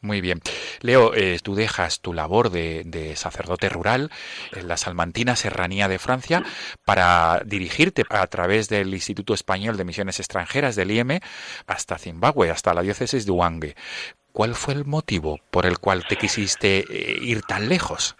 Muy 0.00 0.20
bien. 0.20 0.40
Leo, 0.80 1.14
eh, 1.14 1.38
tú 1.42 1.54
dejas 1.54 2.00
tu 2.00 2.12
labor 2.12 2.50
de, 2.50 3.14
sacerdote 3.16 3.68
rural 3.68 4.10
en 4.52 4.68
la 4.68 4.76
Salmantina 4.76 5.36
Serranía 5.36 5.88
de 5.88 5.98
Francia 5.98 6.42
para 6.84 7.42
dirigirte 7.44 8.04
a 8.10 8.26
través 8.26 8.68
del 8.68 8.92
Instituto 8.92 9.34
Español 9.34 9.76
de 9.76 9.84
Misiones 9.84 10.18
Extranjeras 10.20 10.76
del 10.76 10.90
IEM 10.90 11.20
hasta 11.66 11.98
Zimbabue, 11.98 12.50
hasta 12.50 12.74
la 12.74 12.82
diócesis 12.82 13.26
de 13.26 13.32
Huangue. 13.32 13.76
¿Cuál 14.32 14.54
fue 14.54 14.74
el 14.74 14.84
motivo 14.84 15.40
por 15.50 15.64
el 15.64 15.78
cual 15.78 16.04
te 16.06 16.16
quisiste 16.16 16.84
eh, 16.90 17.18
ir 17.22 17.42
tan 17.42 17.68
lejos? 17.68 18.16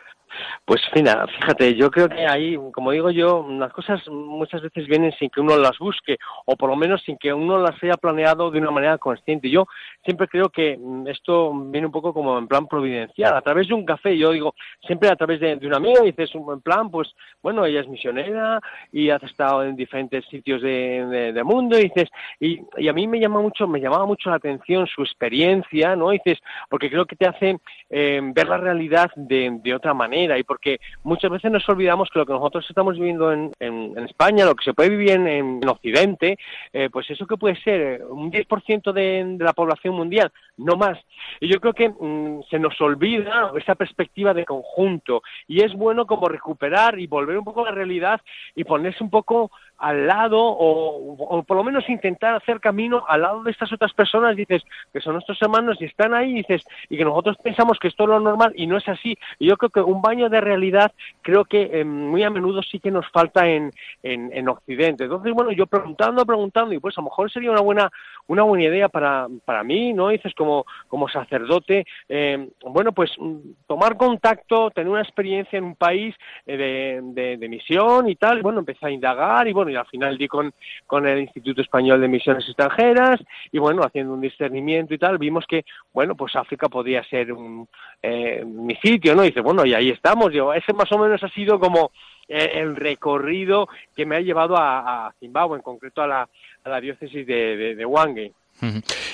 Pues 0.65 0.81
mira, 0.95 1.27
fíjate, 1.27 1.75
yo 1.75 1.91
creo 1.91 2.09
que 2.09 2.27
ahí, 2.27 2.57
como 2.73 2.91
digo 2.91 3.11
yo, 3.11 3.47
las 3.49 3.73
cosas 3.73 4.07
muchas 4.09 4.63
veces 4.63 4.87
vienen 4.87 5.13
sin 5.13 5.31
que 5.31 5.41
uno 5.41 5.57
las 5.57 5.79
busque, 5.79 6.17
o 6.45 6.57
por 6.57 6.71
lo 6.71 6.77
menos 6.77 7.03
sin 7.03 7.17
que 7.19 7.33
uno 7.33 7.59
las 7.59 7.83
haya 7.83 7.97
planeado 7.97 8.51
de 8.51 8.59
una 8.59 8.71
manera 8.71 8.99
consciente. 8.99 9.51
Yo 9.51 9.67
siempre 10.05 10.29
creo 10.29 10.49
que 10.49 10.77
mm, 10.77 11.07
esto 11.09 11.53
viene 11.55 11.87
un 11.87 11.93
poco 11.93 12.13
como 12.13 12.39
en 12.39 12.49
plan 12.49 12.67
providencial, 12.67 13.37
a 13.37 13.43
través 13.43 13.69
de 13.69 13.75
un 13.75 13.85
café, 13.85 14.17
yo 14.17 14.33
digo, 14.33 14.55
siempre 14.87 15.09
a 15.09 15.17
través 15.17 15.41
de, 15.41 15.59
una 15.67 15.77
amiga, 15.77 16.03
dices 16.03 16.35
un 16.35 16.61
plan, 16.61 16.91
pues 16.91 17.09
bueno, 17.43 17.65
ella 17.65 17.81
es 17.81 17.89
misionera 17.89 18.61
y 18.93 19.11
ha 19.11 19.17
estado 19.17 19.65
en 19.65 19.77
diferentes 19.77 20.25
sitios 20.27 20.63
de, 20.63 21.33
de, 21.33 21.45
mundo, 21.45 21.79
y 21.79 21.85
dices, 21.85 22.09
y, 22.41 22.89
a 22.89 22.93
mí 22.93 23.07
me 23.07 23.21
llama 23.21 23.41
mucho, 23.41 23.67
me 23.69 23.81
llamaba 23.81 24.07
mucho 24.07 24.31
la 24.31 24.37
atención 24.37 24.87
su 24.87 25.03
experiencia, 25.03 25.95
¿no? 25.97 26.11
dices, 26.11 26.39
porque 26.69 26.91
creo 26.91 27.07
que 27.07 27.17
te 27.17 27.27
hace 27.27 27.59
eh, 27.91 28.21
ver 28.23 28.49
la 28.49 28.57
realidad 28.57 29.11
de, 29.17 29.75
otra 29.75 29.95
manera. 29.95 30.39
Y 30.39 30.43
porque 30.43 30.81
muchas 31.05 31.31
veces 31.31 31.51
nos 31.51 31.69
olvidamos 31.69 32.09
que 32.11 32.19
lo 32.19 32.27
que 32.27 32.33
nosotros 32.33 32.65
estamos 32.69 32.97
viviendo 32.97 33.33
en, 33.33 33.53
en, 33.61 33.99
España, 33.99 34.45
lo 34.45 34.55
que 34.55 34.65
se 34.65 34.75
puede 34.75 34.91
vivir 34.91 35.11
en, 35.11 35.27
en 35.27 35.69
Occidente, 35.69 36.39
eh, 36.73 36.89
pues 36.91 37.11
eso 37.11 37.27
que 37.27 37.37
puede 37.37 37.57
ser 37.63 37.81
eh, 37.81 38.05
un 38.05 38.31
10% 38.31 38.93
de, 38.93 39.25
de 39.37 39.45
la 39.45 39.53
población 39.53 39.95
mundial, 39.95 40.33
no 40.57 40.77
más. 40.77 40.99
Y 41.41 41.49
yo 41.49 41.61
creo 41.61 41.73
que 41.73 41.89
mm, 41.89 42.43
se 42.51 42.59
nos 42.59 42.81
olvida 42.81 43.53
esa 43.57 43.75
perspectiva 43.75 44.35
de 44.35 44.45
conjunto. 44.45 45.23
Y 45.47 45.63
es 45.63 45.73
bueno 45.75 46.07
como 46.07 46.29
recuperar 46.29 46.99
y 46.99 47.07
volver 47.07 47.39
un 47.39 47.45
poco 47.45 47.63
a 47.63 47.71
la 47.71 47.77
realidad 47.77 48.21
y 48.55 48.65
ponerse 48.65 49.03
un 49.03 49.11
poco 49.11 49.51
al 49.79 50.07
lado 50.07 50.39
o, 50.41 51.43
por 51.43 51.57
lo 51.57 51.65
menos 51.65 51.89
intentar 51.89 52.35
hacer 52.35 52.61
camino 52.61 53.05
al 53.09 53.23
lado 53.23 53.43
de 53.43 53.51
estas 53.51 53.73
otras 53.73 53.93
personas, 53.93 54.37
dices, 54.37 54.63
que 54.93 55.01
son 55.01 55.15
nuestros 55.15 55.41
hermanos 55.43 55.77
y 55.81 55.85
están 55.85 56.15
ahí, 56.15 56.33
dices, 56.33 56.67
y 56.89 56.97
que 56.97 57.05
nosotros 57.05 57.37
pensamos 57.43 57.76
que 57.79 57.89
esto 57.89 58.05
es 58.05 58.09
lo 58.09 58.21
normal 58.21 58.53
y 58.57 58.67
no 58.67 58.77
es 58.77 58.89
así. 58.89 59.17
Yo 59.39 59.57
creo 59.57 59.71
que 59.71 59.81
un 59.81 60.03
baño 60.03 60.29
de 60.29 60.41
realidad 60.41 60.93
creo 61.23 61.45
que 61.45 61.71
eh, 61.73 61.85
muy 61.85 62.23
a 62.23 62.31
menudo 62.31 62.63
sí 62.63 62.81
que 62.81 62.91
nos 62.91 63.09
falta 63.11 63.49
en, 63.49 63.71
en, 64.03 64.49
Occidente. 64.49 65.05
Entonces, 65.05 65.33
bueno, 65.33 65.51
yo 65.51 65.67
preguntando, 65.67 66.25
preguntando, 66.25 66.73
y 66.73 66.79
pues 66.79 66.97
a 66.97 67.01
lo 67.01 67.07
mejor 67.07 67.31
sería 67.31 67.51
una 67.51 67.61
buena, 67.61 67.91
una 68.29 68.43
buena 68.45 68.65
idea 68.65 68.89
para, 68.89 69.27
para 69.45 69.65
mí, 69.65 69.93
¿no? 69.93 70.09
Dices, 70.09 70.33
como, 70.35 70.65
como 70.89 71.09
sacerdote, 71.09 71.85
eh, 72.09 72.49
bueno, 72.65 72.93
pues 72.93 73.11
mm, 73.19 73.37
tomar 73.67 73.97
contacto, 73.97 74.71
tener 74.71 74.91
una 74.91 75.03
experiencia 75.03 75.59
en 75.59 75.65
un 75.65 75.75
país 75.75 76.15
eh, 76.47 77.01
de, 77.03 77.37
de, 77.37 77.49
misión 77.49 78.09
y 78.09 78.17
tal, 78.17 78.43
bueno, 78.43 78.61
empezar 78.61 78.89
a 78.89 78.93
indagar 78.93 79.49
y 79.49 79.53
bueno, 79.53 79.71
y 79.71 79.77
al 79.77 79.87
final 79.87 80.17
di 80.17 80.29
con, 80.29 80.53
con 80.87 81.07
el 81.07 81.21
Instituto 81.21 81.61
Español 81.61 82.01
de 82.01 82.09
Misiones 82.09 82.47
Extranjeras 82.47 83.21
y 83.53 83.59
bueno, 83.59 83.83
haciendo 83.83 84.13
un 84.13 84.21
discernimiento 84.21 84.95
y 84.95 84.99
tal, 84.99 85.19
vimos 85.19 85.45
que, 85.47 85.65
bueno, 85.93 86.15
pues 86.15 86.37
África 86.37 86.69
podía 86.69 87.03
ser 87.05 87.33
un, 87.33 87.66
eh, 88.03 88.45
mi 88.45 88.77
sitio, 88.77 89.15
¿no? 89.15 89.23
Dice, 89.23 89.41
bueno, 89.41 89.65
y 89.65 89.75
ahí 89.75 89.91
estamos, 89.91 90.33
yo, 90.33 90.53
ese 90.53 90.73
más 90.73 90.91
o 90.93 90.99
menos 90.99 91.23
ha 91.23 91.29
sido 91.31 91.59
como 91.59 91.91
eh, 92.29 92.53
el 92.55 92.77
recorrido 92.77 93.69
que 93.95 94.07
me 94.07 94.17
ha 94.17 94.21
llevado 94.21 94.57
a, 94.57 95.13
Zimbabue, 95.19 95.57
en 95.57 95.63
concreto 95.63 96.03
a 96.03 96.07
la, 96.07 96.29
a 96.65 96.69
la 96.69 96.81
diócesis 96.81 97.27
de, 97.27 97.75
de, 97.75 97.85
Wange. 97.85 98.33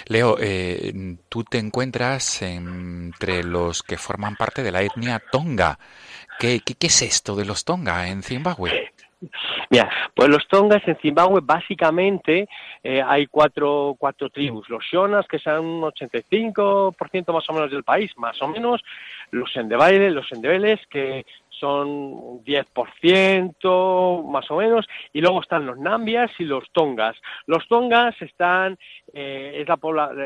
Leo, 0.07 0.37
eh, 0.41 0.93
tú 1.29 1.43
te 1.45 1.59
encuentras 1.59 2.43
entre 2.43 3.43
los 3.43 3.83
que 3.83 3.97
forman 3.97 4.37
parte 4.37 4.63
de 4.63 4.73
la 4.73 4.83
etnia 4.83 5.21
Tonga. 5.33 5.79
¿Qué, 6.39 6.61
qué, 6.61 6.87
es 6.87 7.03
esto 7.03 7.35
de 7.37 7.45
los 7.45 7.65
Tonga 7.65 8.09
en 8.09 8.23
Zimbabue? 8.23 8.92
Mira, 9.71 9.91
pues 10.15 10.29
los 10.29 10.47
tongas 10.49 10.83
en 10.87 10.97
Zimbabue 10.97 11.41
básicamente 11.43 12.49
eh, 12.83 13.03
hay 13.05 13.27
cuatro, 13.27 13.95
cuatro 13.99 14.31
tribus. 14.31 14.69
Los 14.69 14.85
Shonas, 14.85 15.27
que 15.27 15.39
son 15.39 15.65
un 15.65 15.83
85% 15.83 17.33
más 17.33 17.49
o 17.49 17.53
menos 17.53 17.71
del 17.71 17.85
país, 17.85 18.11
más 18.17 18.41
o 18.43 18.49
menos. 18.49 18.83
Los 19.31 19.53
Sendebeles, 19.53 20.13
los 20.13 20.29
Sendebeles 20.29 20.81
que 20.89 21.25
son 21.63 22.43
10% 22.45 24.25
más 24.29 24.51
o 24.51 24.57
menos, 24.57 24.85
y 25.13 25.21
luego 25.21 25.41
están 25.41 25.65
los 25.65 25.79
Nambias 25.79 26.33
y 26.41 26.45
los 26.45 26.69
Tongas. 26.73 27.17
Los 27.47 27.69
Tongas 27.69 28.21
están, 28.21 28.77
eh, 29.13 29.61
es, 29.61 29.69
la 29.69 29.75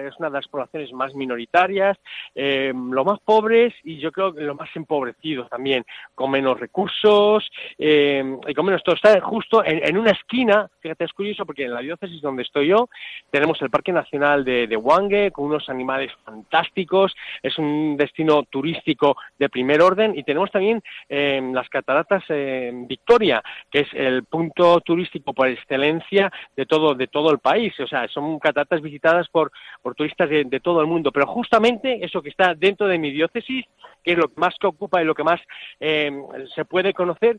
es 0.07 0.17
una 0.19 0.29
de 0.29 0.35
las 0.35 0.49
poblaciones 0.49 0.93
más 0.93 1.15
minoritarias, 1.15 1.99
eh, 2.35 2.73
los 2.75 3.05
más 3.05 3.19
pobres 3.21 3.75
y 3.85 3.99
yo 3.99 4.13
creo 4.13 4.33
que 4.33 4.43
los 4.43 4.57
más 4.57 4.69
empobrecidos 4.75 5.49
también, 5.49 5.85
con 6.15 6.31
menos 6.31 6.59
recursos 6.59 7.49
eh, 7.79 8.25
y 8.47 8.55
con 8.55 8.67
menos 8.67 8.83
todo. 8.83 8.95
Está 8.95 9.21
justo 9.21 9.65
en, 9.65 9.97
una 9.97 10.13
esquina, 10.13 10.69
fíjate, 10.81 11.05
es 11.05 11.13
curioso 11.13 11.45
porque 11.45 11.65
en 11.65 11.75
la 11.75 11.81
diócesis 11.81 12.21
donde 12.21 12.43
estoy 12.43 12.69
yo 12.69 12.89
tenemos 13.31 13.61
el 13.63 13.71
Parque 13.71 13.93
Nacional 13.93 14.45
de, 14.45 14.67
de 14.67 15.31
con 15.33 15.47
unos 15.47 15.69
animales 15.69 16.13
fantásticos, 16.25 17.15
es 17.43 17.59
un 17.59 17.97
destino 17.97 18.45
turístico 18.45 19.17
de 19.39 19.49
primer 19.49 19.83
orden 19.83 20.17
y 20.17 20.23
tenemos 20.23 20.51
también 20.51 20.83
las 21.09 21.69
cataratas 21.69 22.23
en 22.29 22.87
Victoria, 22.87 23.43
que 23.71 23.81
es 23.81 23.89
el 23.95 24.25
punto 24.25 24.81
turístico 24.81 25.33
por 25.33 25.49
excelencia 25.49 26.33
de 26.57 26.67
todo, 26.67 26.95
de 26.95 27.09
todo 27.09 27.31
el 27.31 27.39
país. 27.39 27.79
O 27.81 27.87
sea, 27.87 28.07
son 28.09 28.39
cataratas 28.39 28.76
visitadas 28.83 29.29
por, 29.29 29.51
por 29.83 29.95
turistas 29.95 30.29
de, 30.29 30.61
todo 30.61 30.81
el 30.81 30.87
mundo. 30.87 31.13
Pero 31.13 31.27
justamente 31.27 32.05
eso 32.05 32.23
que 32.23 32.31
está 32.31 32.55
dentro 32.55 32.87
de 32.87 32.99
mi 32.99 33.11
diócesis, 33.11 33.65
que 34.03 34.13
es 34.13 34.19
lo 34.19 34.31
más 34.37 34.55
que 34.59 34.67
ocupa 34.67 35.03
y 35.03 35.05
lo 35.05 35.15
que 35.15 35.25
más 35.25 35.41
eh, 35.81 36.11
se 36.55 36.65
puede 36.65 36.93
conocer, 36.95 37.39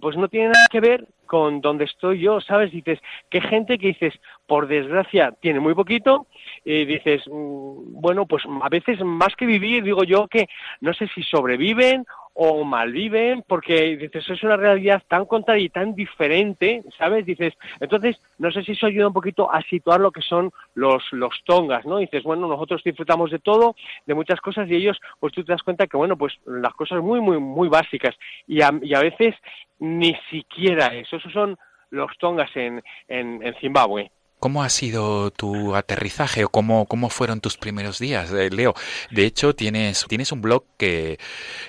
pues 0.00 0.16
no 0.16 0.28
tiene 0.28 0.46
nada 0.46 0.66
que 0.70 0.80
ver 0.80 1.06
con 1.26 1.60
donde 1.60 1.84
estoy 1.84 2.20
yo, 2.20 2.40
¿sabes? 2.40 2.70
Dices, 2.70 3.00
qué 3.30 3.40
gente 3.40 3.78
que 3.78 3.88
dices, 3.88 4.14
por 4.46 4.68
desgracia, 4.68 5.34
tiene 5.40 5.60
muy 5.60 5.74
poquito, 5.74 6.26
y 6.64 6.84
dices, 6.84 7.22
mm, 7.26 8.00
bueno, 8.00 8.26
pues 8.26 8.44
a 8.62 8.68
veces 8.68 9.00
más 9.00 9.34
que 9.36 9.46
vivir, 9.46 9.82
digo 9.82 10.04
yo 10.04 10.28
que 10.28 10.46
no 10.80 10.94
sé 10.94 11.08
si 11.08 11.22
sobreviven 11.22 12.04
o 12.34 12.64
malviven, 12.64 13.44
porque 13.46 13.96
dices, 13.96 14.28
es 14.28 14.42
una 14.42 14.56
realidad 14.56 15.02
tan 15.06 15.26
contraria 15.26 15.66
y 15.66 15.68
tan 15.68 15.94
diferente, 15.94 16.82
¿sabes? 16.96 17.26
Dices, 17.26 17.54
entonces, 17.78 18.16
no 18.38 18.50
sé 18.50 18.62
si 18.62 18.72
eso 18.72 18.86
ayuda 18.86 19.08
un 19.08 19.12
poquito 19.12 19.52
a 19.52 19.62
situar 19.62 20.00
lo 20.00 20.10
que 20.10 20.22
son 20.22 20.50
los, 20.74 21.02
los 21.12 21.34
tongas, 21.44 21.84
¿no? 21.84 21.98
Dices, 21.98 22.22
bueno, 22.22 22.48
nosotros 22.48 22.82
disfrutamos 22.84 23.30
de 23.30 23.38
todo, 23.38 23.74
de 24.06 24.14
muchas 24.14 24.40
cosas, 24.40 24.68
y 24.70 24.76
ellos, 24.76 24.98
pues 25.20 25.32
tú 25.32 25.44
te 25.44 25.52
das 25.52 25.62
cuenta 25.62 25.86
que, 25.86 25.96
bueno, 25.96 26.16
pues 26.16 26.34
las 26.46 26.72
cosas 26.74 27.02
muy, 27.02 27.20
muy, 27.20 27.38
muy 27.38 27.68
básicas, 27.68 28.16
y 28.46 28.62
a, 28.62 28.70
y 28.80 28.94
a 28.94 29.00
veces 29.00 29.34
ni 29.78 30.14
siquiera 30.30 30.86
eso, 30.86 31.16
esos 31.16 31.32
son 31.32 31.56
los 31.90 32.16
tongas 32.18 32.50
en, 32.56 32.82
en, 33.08 33.42
en 33.42 33.54
Zimbabue. 33.56 34.10
¿Cómo 34.42 34.64
ha 34.64 34.68
sido 34.70 35.30
tu 35.30 35.76
aterrizaje 35.76 36.44
o 36.44 36.48
cómo, 36.48 36.86
cómo 36.86 37.10
fueron 37.10 37.40
tus 37.40 37.56
primeros 37.56 38.00
días, 38.00 38.32
eh, 38.32 38.50
Leo? 38.50 38.74
De 39.12 39.24
hecho, 39.24 39.54
tienes, 39.54 40.04
tienes 40.08 40.32
un 40.32 40.42
blog 40.42 40.64
que, 40.76 41.20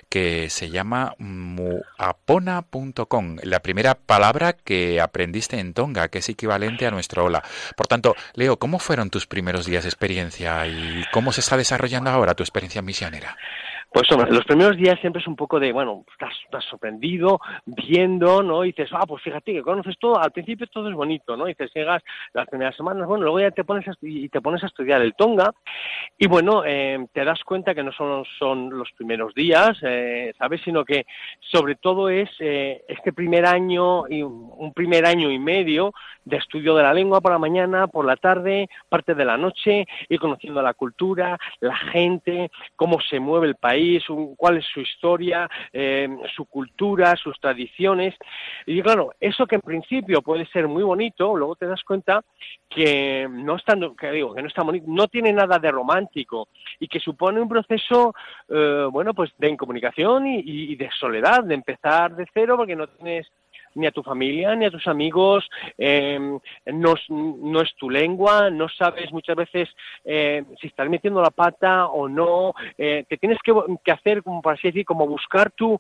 que 0.10 0.50
se 0.50 0.72
llama 0.72 1.14
muapona.com, 1.20 2.66
la 3.44 3.60
primera 3.60 3.94
palabra 3.94 4.54
que 4.54 5.00
aprendiste 5.00 5.60
en 5.60 5.76
Tonga, 5.76 6.08
que 6.08 6.18
es 6.18 6.30
equivalente 6.30 6.88
a 6.88 6.92
nuestro 6.92 7.26
hola. 7.26 7.44
Por 7.78 7.86
tanto, 7.86 8.16
Leo, 8.34 8.58
¿cómo 8.58 8.80
fueron 8.80 9.12
tus 9.12 9.28
primeros 9.28 9.68
días 9.68 9.84
de 9.84 9.90
experiencia 9.90 10.66
y 10.66 11.04
cómo 11.14 11.32
se 11.32 11.42
está 11.42 11.58
desarrollando 11.58 12.10
ahora 12.10 12.34
tu 12.34 12.42
experiencia 12.42 12.82
misionera? 12.82 13.38
Pues 13.94 14.12
hombre, 14.12 14.32
los 14.32 14.44
primeros 14.46 14.76
días 14.76 15.00
siempre 15.02 15.22
es 15.22 15.28
un 15.28 15.36
poco 15.36 15.60
de, 15.60 15.72
bueno, 15.72 16.04
estás, 16.12 16.66
sorprendido, 16.68 17.40
viendo, 17.64 18.42
¿no? 18.42 18.64
Dices, 18.64 18.90
ah, 18.92 19.06
pues 19.06 19.22
fíjate 19.22 19.54
que 19.54 19.62
conoces 19.62 20.00
todo, 20.00 20.20
al 20.20 20.32
principio 20.32 20.66
todo 20.66 20.90
es 20.90 20.96
bonito, 20.96 21.38
¿no? 21.38 21.46
Y 21.46 21.52
dices, 21.52 21.70
llegas 21.76 22.02
las 22.34 22.48
primeras 22.48 22.76
semanas, 22.76 23.08
bueno, 23.08 23.26
luego 23.26 23.40
ya 23.40 23.52
te 23.52 23.64
pones 23.64 23.88
a, 23.88 23.94
y 24.02 24.30
te 24.30 24.42
pones 24.42 24.64
a 24.64 24.66
estudiar 24.66 25.00
el 25.04 25.14
Tonga, 25.14 25.54
y 26.18 26.26
bueno, 26.26 26.64
eh, 26.66 27.06
te 27.14 27.24
das 27.24 27.44
cuenta 27.44 27.76
que 27.76 27.84
no 27.84 27.92
solo 27.92 28.24
son 28.40 28.76
los 28.76 28.92
primeros 28.94 29.36
días, 29.36 29.78
eh, 29.84 30.34
¿sabes? 30.40 30.62
Sino 30.66 30.84
que 30.84 31.06
sobre 31.40 31.76
todo 31.76 32.10
es 32.10 32.32
eh, 32.40 32.84
este 32.88 33.14
primer 33.14 33.46
año 33.46 34.08
y 34.10 34.24
un 34.24 34.74
primer 34.74 35.06
año 35.06 35.30
y 35.30 35.38
medio 35.38 35.94
de 36.26 36.38
estudio 36.38 36.76
de 36.76 36.84
la 36.84 36.94
lengua 36.94 37.22
por 37.22 37.32
la 37.32 37.38
mañana, 37.38 37.88
por 37.88 38.06
la 38.06 38.16
tarde, 38.16 38.70
parte 38.90 39.14
de 39.14 39.26
la 39.26 39.38
noche, 39.38 39.86
ir 40.10 40.20
conociendo 40.20 40.62
la 40.62 40.74
cultura, 40.74 41.38
la 41.60 41.76
gente, 41.76 42.50
cómo 42.76 43.00
se 43.02 43.20
mueve 43.20 43.48
el 43.48 43.56
país, 43.56 43.83
cuál 44.38 44.58
es 44.58 44.66
su 44.66 44.80
historia, 44.80 45.50
eh, 45.72 46.08
su 46.36 46.46
cultura, 46.46 47.16
sus 47.16 47.40
tradiciones. 47.40 48.16
Y 48.66 48.82
claro, 48.82 49.12
eso 49.20 49.46
que 49.46 49.56
en 49.56 49.62
principio 49.62 50.22
puede 50.22 50.46
ser 50.48 50.68
muy 50.68 50.84
bonito, 50.84 51.36
luego 51.36 51.56
te 51.56 51.68
das 51.68 51.84
cuenta 51.84 52.24
que 52.70 53.28
no 53.30 53.56
está, 53.56 53.76
que 53.98 54.12
digo, 54.12 54.34
que 54.34 54.42
no 54.42 54.48
está 54.48 54.64
bonito, 54.64 54.86
no 54.88 55.08
tiene 55.08 55.32
nada 55.32 55.60
de 55.60 55.72
romántico 55.72 56.48
y 56.80 56.88
que 56.88 57.00
supone 57.00 57.42
un 57.42 57.50
proceso, 57.50 58.14
eh, 58.50 58.88
bueno, 58.92 59.14
pues 59.14 59.32
de 59.38 59.50
incomunicación 59.50 60.28
y 60.28 60.76
de 60.76 60.90
soledad, 61.00 61.44
de 61.44 61.56
empezar 61.56 62.16
de 62.16 62.26
cero 62.34 62.56
porque 62.58 62.76
no 62.76 62.88
tienes 62.88 63.28
ni 63.76 63.88
a 63.88 63.92
tu 63.92 64.04
familia, 64.04 64.56
ni 64.56 64.66
a 64.66 64.72
tus 64.72 64.88
amigos, 64.88 65.50
eh, 65.78 66.20
no, 66.66 66.96
no, 67.10 67.62
es 67.62 67.74
tu 67.76 67.90
lengua, 67.90 68.50
no 68.50 68.70
sabes 68.70 69.12
muchas 69.12 69.36
veces 69.36 69.70
eh, 70.04 70.44
si 70.60 70.68
estás 70.68 70.90
metiendo 70.90 71.22
la 71.22 71.32
pata 71.32 71.88
o 71.88 72.08
no, 72.08 72.54
eh, 72.78 73.06
te 73.08 73.18
tienes 73.18 73.40
que, 73.44 73.92
hacer, 73.92 74.24
como 74.24 74.42
por 74.42 74.54
así 74.54 74.68
decir, 74.68 74.86
como 74.86 75.08
buscar 75.08 75.52
tu, 75.52 75.80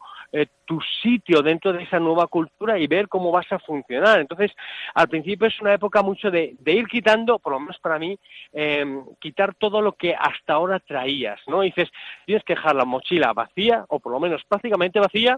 tu 0.65 0.79
sitio 1.01 1.41
dentro 1.41 1.73
de 1.73 1.83
esa 1.83 1.99
nueva 1.99 2.27
cultura 2.27 2.77
y 2.77 2.87
ver 2.87 3.07
cómo 3.07 3.31
vas 3.31 3.51
a 3.51 3.59
funcionar. 3.59 4.19
Entonces, 4.19 4.51
al 4.93 5.07
principio 5.07 5.47
es 5.47 5.59
una 5.61 5.73
época 5.73 6.01
mucho 6.01 6.31
de, 6.31 6.55
de 6.59 6.71
ir 6.73 6.87
quitando, 6.87 7.39
por 7.39 7.53
lo 7.53 7.59
menos 7.59 7.77
para 7.79 7.99
mí, 7.99 8.17
quitar 9.19 9.55
todo 9.55 9.81
lo 9.81 9.93
que 9.93 10.15
hasta 10.15 10.53
ahora 10.53 10.79
traías, 10.79 11.39
¿no? 11.47 11.61
dices, 11.61 11.89
tienes 12.25 12.43
que 12.43 12.55
dejar 12.55 12.75
la 12.75 12.85
mochila 12.85 13.33
vacía, 13.33 13.85
o 13.89 13.99
por 13.99 14.11
lo 14.11 14.19
menos 14.19 14.43
prácticamente 14.47 14.99
vacía, 14.99 15.37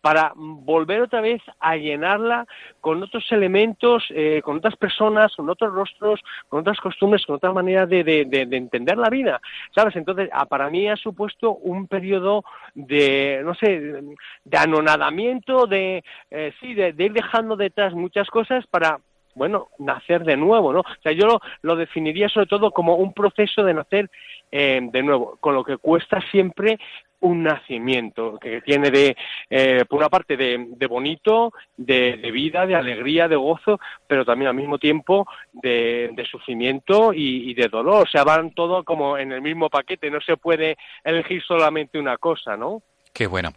para 0.00 0.32
volver 0.34 1.02
otra 1.02 1.20
vez 1.20 1.42
a 1.60 1.76
llenar 1.76 1.91
llenarla 1.92 2.46
con 2.80 3.02
otros 3.02 3.24
elementos, 3.30 4.04
eh, 4.10 4.40
con 4.42 4.56
otras 4.56 4.76
personas, 4.76 5.34
con 5.36 5.48
otros 5.48 5.72
rostros, 5.72 6.20
con 6.48 6.60
otras 6.60 6.78
costumbres, 6.80 7.24
con 7.26 7.36
otras 7.36 7.54
maneras 7.54 7.88
de, 7.88 8.02
de, 8.04 8.56
entender 8.56 8.98
la 8.98 9.10
vida, 9.10 9.40
¿sabes? 9.74 9.96
Entonces, 9.96 10.28
ah, 10.32 10.46
para 10.46 10.70
mí 10.70 10.88
ha 10.88 10.96
supuesto 10.96 11.54
un 11.54 11.86
periodo 11.86 12.44
de, 12.74 13.40
no 13.44 13.54
sé, 13.54 14.02
de 14.44 14.58
anonadamiento, 14.58 15.66
de, 15.66 16.04
eh, 16.30 16.52
sí, 16.60 16.74
de, 16.74 16.94
ir 16.98 17.12
dejando 17.12 17.56
detrás 17.56 17.94
muchas 17.94 18.28
cosas 18.28 18.66
para 18.66 18.98
bueno, 19.34 19.68
nacer 19.78 20.24
de 20.24 20.36
nuevo, 20.36 20.72
¿no? 20.72 20.80
O 20.80 21.02
sea, 21.02 21.12
yo 21.12 21.40
lo, 21.62 21.76
definiría 21.76 22.28
sobre 22.28 22.46
todo 22.46 22.70
como 22.70 22.96
un 22.96 23.12
proceso 23.12 23.64
de 23.64 23.74
nacer 23.74 24.10
eh, 24.50 24.80
de 24.82 25.02
nuevo, 25.02 25.36
con 25.40 25.54
lo 25.54 25.64
que 25.64 25.78
cuesta 25.78 26.20
siempre 26.30 26.78
un 27.22 27.44
nacimiento 27.44 28.36
que 28.38 28.60
tiene 28.62 28.90
de, 28.90 29.16
eh, 29.48 29.84
por 29.88 30.00
una 30.00 30.08
parte, 30.08 30.36
de, 30.36 30.66
de 30.76 30.86
bonito, 30.86 31.52
de, 31.76 32.16
vida, 32.32 32.66
de 32.66 32.74
alegría, 32.74 33.28
de 33.28 33.36
gozo, 33.36 33.78
pero 34.06 34.24
también 34.24 34.48
al 34.48 34.56
mismo 34.56 34.78
tiempo 34.78 35.26
de, 35.52 36.10
de 36.14 36.26
sufrimiento 36.26 37.12
y, 37.12 37.50
y, 37.50 37.54
de 37.54 37.68
dolor. 37.68 38.06
O 38.06 38.10
sea, 38.10 38.24
van 38.24 38.50
todo 38.50 38.82
como 38.82 39.16
en 39.16 39.32
el 39.32 39.40
mismo 39.40 39.70
paquete, 39.70 40.10
no 40.10 40.20
se 40.20 40.36
puede 40.36 40.76
elegir 41.04 41.42
solamente 41.42 41.98
una 41.98 42.18
cosa, 42.18 42.56
¿no? 42.56 42.82
Qué 43.12 43.26
bueno. 43.26 43.50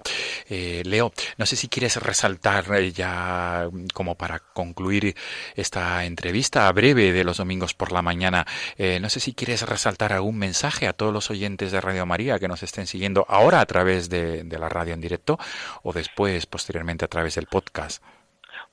Eh, 0.49 0.84
Leo, 0.86 1.14
no 1.38 1.45
sé 1.45 1.56
si 1.56 1.70
quieres 1.70 1.95
resaltar 2.03 2.66
eh, 2.76 2.91
ya 2.91 3.70
como 3.93 4.16
para 4.16 4.39
concluir 4.39 5.16
esta 5.56 6.03
entrevista 6.03 6.70
breve 6.74 7.14
de 7.14 7.24
los 7.24 7.38
domingos 7.38 7.74
por 7.74 7.93
la 7.93 8.01
mañana, 8.01 8.45
eh, 8.78 8.99
no 8.99 9.08
sé 9.08 9.22
si 9.22 9.34
quieres 9.34 9.68
resaltar 9.68 10.12
algún 10.12 10.38
mensaje 10.38 10.88
a 10.88 10.93
todos 10.93 11.14
los 11.14 11.32
oyentes 11.32 11.72
de 11.72 11.80
Radio 11.80 12.06
María 12.06 12.38
que 12.38 12.49
nos 12.49 12.64
estén 12.64 12.86
siguiendo 12.86 13.26
ahora 13.30 13.62
a 13.62 13.66
través 13.66 14.10
de, 14.10 14.43
la 14.60 14.68
radio 14.68 14.93
en 14.93 15.01
directo 15.01 15.38
o 15.84 15.93
después, 15.93 16.45
posteriormente, 16.47 17.06
a 17.06 17.10
través 17.10 17.36
del 17.36 17.45
podcast. 17.45 18.03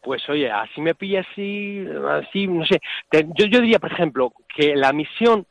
Pues 0.00 0.28
oye, 0.28 0.50
así 0.50 0.80
me 0.80 0.96
pilla 0.96 1.20
así, 1.20 1.84
así, 2.08 2.48
no 2.48 2.66
sé. 2.66 2.80
yo, 3.12 3.46
yo 3.46 3.60
diría, 3.60 3.78
por 3.78 3.92
ejemplo, 3.92 4.32
que 4.56 4.74
la 4.74 4.92
misión 4.92 5.46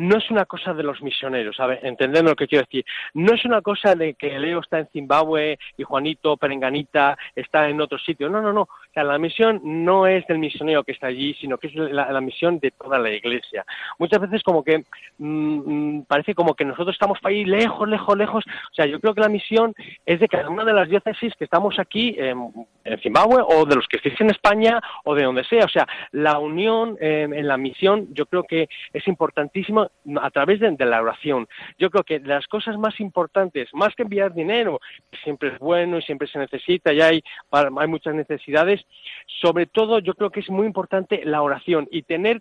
no 0.00 0.16
es 0.16 0.30
una 0.30 0.46
cosa 0.46 0.72
de 0.72 0.82
los 0.82 1.02
misioneros, 1.02 1.56
¿sabes? 1.56 1.80
Entendemos 1.82 2.30
lo 2.30 2.36
que 2.36 2.48
quiero 2.48 2.64
decir. 2.64 2.84
No 3.12 3.34
es 3.34 3.44
una 3.44 3.60
cosa 3.60 3.94
de 3.94 4.14
que 4.14 4.38
Leo 4.38 4.60
está 4.60 4.78
en 4.78 4.88
Zimbabue 4.88 5.58
y 5.76 5.82
Juanito 5.82 6.38
Perenganita 6.38 7.18
está 7.36 7.68
en 7.68 7.80
otro 7.82 7.98
sitio. 7.98 8.30
No, 8.30 8.40
no, 8.40 8.52
no. 8.52 8.62
O 8.62 8.92
sea, 8.94 9.04
la 9.04 9.18
misión 9.18 9.60
no 9.62 10.06
es 10.06 10.26
del 10.26 10.38
misionero 10.38 10.84
que 10.84 10.92
está 10.92 11.08
allí, 11.08 11.34
sino 11.34 11.58
que 11.58 11.66
es 11.66 11.74
la, 11.74 12.20
misión 12.20 12.58
de 12.60 12.70
toda 12.70 12.98
la 12.98 13.10
iglesia. 13.10 13.64
Muchas 13.98 14.20
veces 14.20 14.42
como 14.42 14.64
que 14.64 14.84
mm, 15.18 15.98
mm, 15.98 16.04
parece 16.04 16.34
como 16.34 16.54
que 16.54 16.64
nosotros 16.64 16.94
estamos 16.94 17.18
ahí 17.22 17.44
lejos, 17.44 17.86
lejos, 17.86 18.16
lejos. 18.16 18.44
O 18.46 18.74
sea, 18.74 18.86
yo 18.86 19.00
creo 19.00 19.14
que 19.14 19.20
la 19.20 19.28
misión 19.28 19.74
es 20.06 20.18
de 20.18 20.28
cada 20.28 20.48
una 20.48 20.64
de 20.64 20.72
las 20.72 20.88
diócesis 20.88 21.34
que 21.36 21.44
estamos 21.44 21.78
aquí 21.78 22.16
en 22.18 22.52
Zimbabue 23.02 23.42
o 23.46 23.66
de 23.66 23.76
los 23.76 23.86
que 23.86 23.98
estéis 23.98 24.20
en 24.22 24.30
España 24.30 24.80
o 25.04 25.14
de 25.14 25.24
donde 25.24 25.44
sea. 25.44 25.66
O 25.66 25.68
sea, 25.68 25.86
la 26.12 26.38
unión 26.38 26.96
en 27.00 27.46
la 27.46 27.58
misión 27.58 28.08
yo 28.14 28.24
creo 28.24 28.44
que 28.44 28.68
es 28.94 29.06
a 30.20 30.30
través 30.30 30.60
de, 30.60 30.70
la 30.86 31.02
oración. 31.02 31.46
Yo 31.78 31.90
creo 31.90 32.04
que 32.04 32.20
las 32.20 32.46
cosas 32.46 32.78
más 32.78 32.98
importantes, 33.00 33.68
más 33.74 33.94
que 33.94 34.02
enviar 34.02 34.32
dinero, 34.32 34.80
siempre 35.22 35.50
es 35.50 35.58
bueno 35.58 35.98
y 35.98 36.02
siempre 36.02 36.26
se 36.28 36.38
necesita 36.38 36.92
y 36.92 37.00
hay, 37.00 37.22
hay 37.50 37.86
muchas 37.86 38.14
necesidades, 38.14 38.80
sobre 39.40 39.66
todo 39.66 39.98
yo 39.98 40.14
creo 40.14 40.30
que 40.30 40.40
es 40.40 40.50
muy 40.50 40.66
importante 40.66 41.22
la 41.24 41.42
oración 41.42 41.86
y 41.90 42.02
tener 42.02 42.40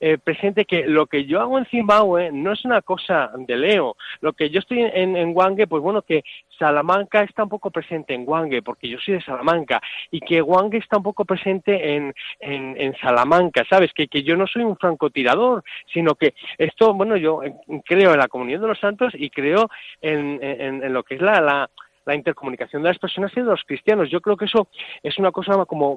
eh, 0.00 0.18
presente 0.18 0.64
que 0.64 0.86
lo 0.86 1.06
que 1.06 1.24
yo 1.24 1.40
hago 1.40 1.58
en 1.58 1.66
Zimbabue 1.66 2.32
no 2.32 2.52
es 2.52 2.64
una 2.64 2.82
cosa 2.82 3.30
de 3.36 3.56
Leo. 3.56 3.96
Lo 4.20 4.32
que 4.32 4.50
yo 4.50 4.58
estoy 4.58 4.80
en, 4.80 5.16
en 5.16 5.36
Wange, 5.36 5.66
pues 5.66 5.82
bueno, 5.82 6.02
que 6.02 6.24
Salamanca 6.58 7.22
está 7.22 7.44
un 7.44 7.48
poco 7.48 7.70
presente 7.70 8.14
en 8.14 8.24
Wange, 8.26 8.62
porque 8.62 8.88
yo 8.88 8.98
soy 8.98 9.14
de 9.14 9.22
Salamanca, 9.22 9.80
y 10.10 10.20
que 10.20 10.42
Wange 10.42 10.78
está 10.78 10.98
un 10.98 11.02
poco 11.02 11.24
presente 11.24 11.94
en, 11.94 12.14
en, 12.40 12.94
Salamanca, 12.96 13.64
¿sabes? 13.68 13.92
Que, 13.92 14.08
que 14.08 14.22
yo 14.22 14.36
no 14.36 14.46
soy 14.46 14.62
un 14.62 14.76
francotirador, 14.76 15.62
sino 15.92 16.14
que 16.14 16.34
esto, 16.58 16.94
bueno, 16.94 17.16
yo 17.16 17.40
creo 17.84 18.12
en 18.12 18.18
la 18.18 18.28
comunión 18.28 18.60
de 18.60 18.68
los 18.68 18.78
santos 18.78 19.12
y 19.14 19.30
creo 19.30 19.68
en, 20.00 20.38
en, 20.42 20.92
lo 20.92 21.02
que 21.02 21.16
es 21.16 21.20
la, 21.20 21.40
la, 21.40 21.70
la 22.06 22.14
intercomunicación 22.14 22.82
de 22.82 22.88
las 22.88 22.98
personas 22.98 23.32
y 23.34 23.40
de 23.40 23.46
los 23.46 23.64
cristianos. 23.64 24.08
Yo 24.08 24.20
creo 24.20 24.36
que 24.36 24.46
eso 24.46 24.68
es 25.02 25.18
una 25.18 25.32
cosa 25.32 25.64
como 25.66 25.96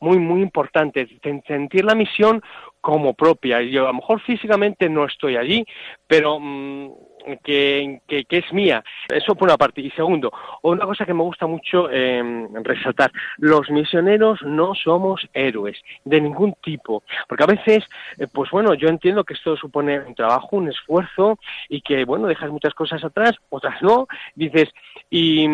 muy, 0.00 0.18
muy 0.18 0.42
importante, 0.42 1.08
sentir 1.46 1.84
la 1.84 1.94
misión 1.94 2.42
como 2.80 3.14
propia. 3.14 3.62
Yo 3.62 3.84
a 3.84 3.88
lo 3.88 3.94
mejor 3.94 4.20
físicamente 4.20 4.88
no 4.88 5.06
estoy 5.06 5.36
allí, 5.36 5.64
pero 6.06 6.38
mm, 6.40 6.92
que, 7.42 8.00
que, 8.06 8.26
es 8.30 8.52
mía. 8.52 8.84
Eso 9.08 9.34
por 9.34 9.48
una 9.48 9.56
parte. 9.56 9.80
Y 9.80 9.90
segundo, 9.90 10.32
una 10.62 10.84
cosa 10.84 11.04
que 11.04 11.14
me 11.14 11.22
gusta 11.22 11.46
mucho 11.46 11.90
em, 11.90 12.48
resaltar, 12.62 13.12
los 13.38 13.70
misioneros 13.70 14.42
no 14.42 14.74
somos 14.74 15.26
héroes 15.32 15.80
de 16.04 16.20
ningún 16.20 16.54
tipo, 16.62 17.02
porque 17.28 17.44
a 17.44 17.46
veces, 17.46 17.84
eh, 18.18 18.26
pues 18.32 18.50
bueno, 18.50 18.74
yo 18.74 18.88
entiendo 18.88 19.24
que 19.24 19.34
esto 19.34 19.56
supone 19.56 20.00
un 20.00 20.14
trabajo, 20.14 20.56
un 20.56 20.68
esfuerzo 20.68 21.38
y 21.68 21.80
que, 21.80 22.04
bueno, 22.04 22.26
dejas 22.26 22.50
muchas 22.50 22.74
cosas 22.74 23.02
atrás, 23.04 23.32
otras 23.50 23.80
no, 23.82 24.06
dices, 24.34 24.68
y, 25.10 25.46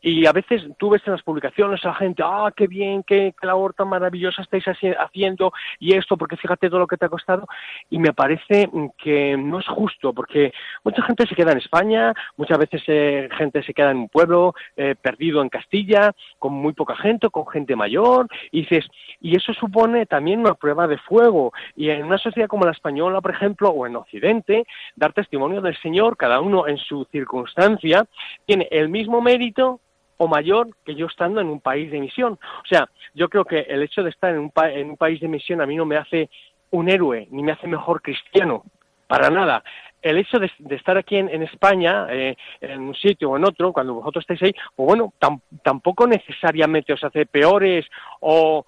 y 0.00 0.26
a 0.26 0.32
veces 0.32 0.62
tú 0.78 0.90
ves 0.90 1.02
en 1.06 1.12
las 1.12 1.22
publicaciones 1.22 1.84
a 1.84 1.88
la 1.88 1.94
gente, 1.94 2.22
ah, 2.24 2.52
qué 2.54 2.66
bien, 2.66 3.02
qué, 3.02 3.34
labor 3.42 3.74
tan 3.74 3.88
maravillosa 3.88 4.42
estáis 4.42 4.64
haciendo 4.66 5.52
y 5.78 5.94
esto, 5.94 6.16
porque 6.16 6.36
fíjate 6.36 6.68
todo 6.68 6.80
lo 6.80 6.86
que 6.86 6.96
te 6.96 7.06
ha 7.06 7.10
costado, 7.10 7.46
y 7.90 7.98
me 7.98 8.12
parece 8.12 8.70
que 8.98 9.36
no 9.36 9.60
es 9.60 9.66
justo, 9.66 10.12
porque 10.12 10.52
mucha 10.82 11.02
gente 11.02 11.13
se 11.22 11.34
queda 11.34 11.52
en 11.52 11.58
España, 11.58 12.12
muchas 12.36 12.58
veces 12.58 12.82
eh, 12.88 13.28
gente 13.36 13.62
se 13.62 13.72
queda 13.72 13.92
en 13.92 13.98
un 13.98 14.08
pueblo 14.08 14.54
eh, 14.76 14.94
perdido 15.00 15.40
en 15.40 15.48
Castilla, 15.48 16.12
con 16.38 16.52
muy 16.52 16.72
poca 16.72 16.96
gente, 16.96 17.30
con 17.30 17.46
gente 17.46 17.76
mayor, 17.76 18.26
y 18.50 18.62
dices, 18.62 18.86
y 19.20 19.36
eso 19.36 19.54
supone 19.54 20.06
también 20.06 20.40
una 20.40 20.54
prueba 20.54 20.86
de 20.86 20.98
fuego. 20.98 21.52
Y 21.76 21.90
en 21.90 22.04
una 22.04 22.18
sociedad 22.18 22.48
como 22.48 22.64
la 22.64 22.72
española, 22.72 23.20
por 23.20 23.30
ejemplo, 23.30 23.70
o 23.70 23.86
en 23.86 23.96
Occidente, 23.96 24.66
dar 24.96 25.12
testimonio 25.12 25.60
del 25.60 25.76
Señor, 25.80 26.16
cada 26.16 26.40
uno 26.40 26.66
en 26.66 26.78
su 26.78 27.04
circunstancia, 27.12 28.04
tiene 28.44 28.68
el 28.70 28.88
mismo 28.88 29.20
mérito 29.20 29.80
o 30.16 30.28
mayor 30.28 30.68
que 30.84 30.94
yo 30.94 31.06
estando 31.06 31.40
en 31.40 31.48
un 31.48 31.60
país 31.60 31.90
de 31.90 32.00
misión. 32.00 32.34
O 32.34 32.66
sea, 32.68 32.88
yo 33.14 33.28
creo 33.28 33.44
que 33.44 33.60
el 33.60 33.82
hecho 33.82 34.02
de 34.02 34.10
estar 34.10 34.32
en 34.32 34.38
un, 34.38 34.52
en 34.56 34.90
un 34.90 34.96
país 34.96 35.20
de 35.20 35.28
misión 35.28 35.60
a 35.60 35.66
mí 35.66 35.76
no 35.76 35.86
me 35.86 35.96
hace 35.96 36.30
un 36.70 36.88
héroe, 36.88 37.28
ni 37.30 37.42
me 37.42 37.52
hace 37.52 37.66
mejor 37.68 38.02
cristiano, 38.02 38.64
para 39.06 39.30
nada 39.30 39.62
el 40.04 40.18
hecho 40.18 40.38
de, 40.38 40.50
estar 40.76 40.98
aquí 40.98 41.16
en, 41.16 41.42
España, 41.42 42.06
eh, 42.10 42.36
en 42.60 42.82
un 42.82 42.94
sitio 42.94 43.30
o 43.30 43.36
en 43.38 43.44
otro, 43.44 43.72
cuando 43.72 43.94
vosotros 43.94 44.22
estáis 44.22 44.42
ahí, 44.42 44.54
pues 44.76 44.86
bueno, 44.86 45.14
tampoco 45.62 46.06
necesariamente 46.06 46.92
os 46.92 47.02
hace 47.02 47.24
peores 47.24 47.86
o, 48.20 48.64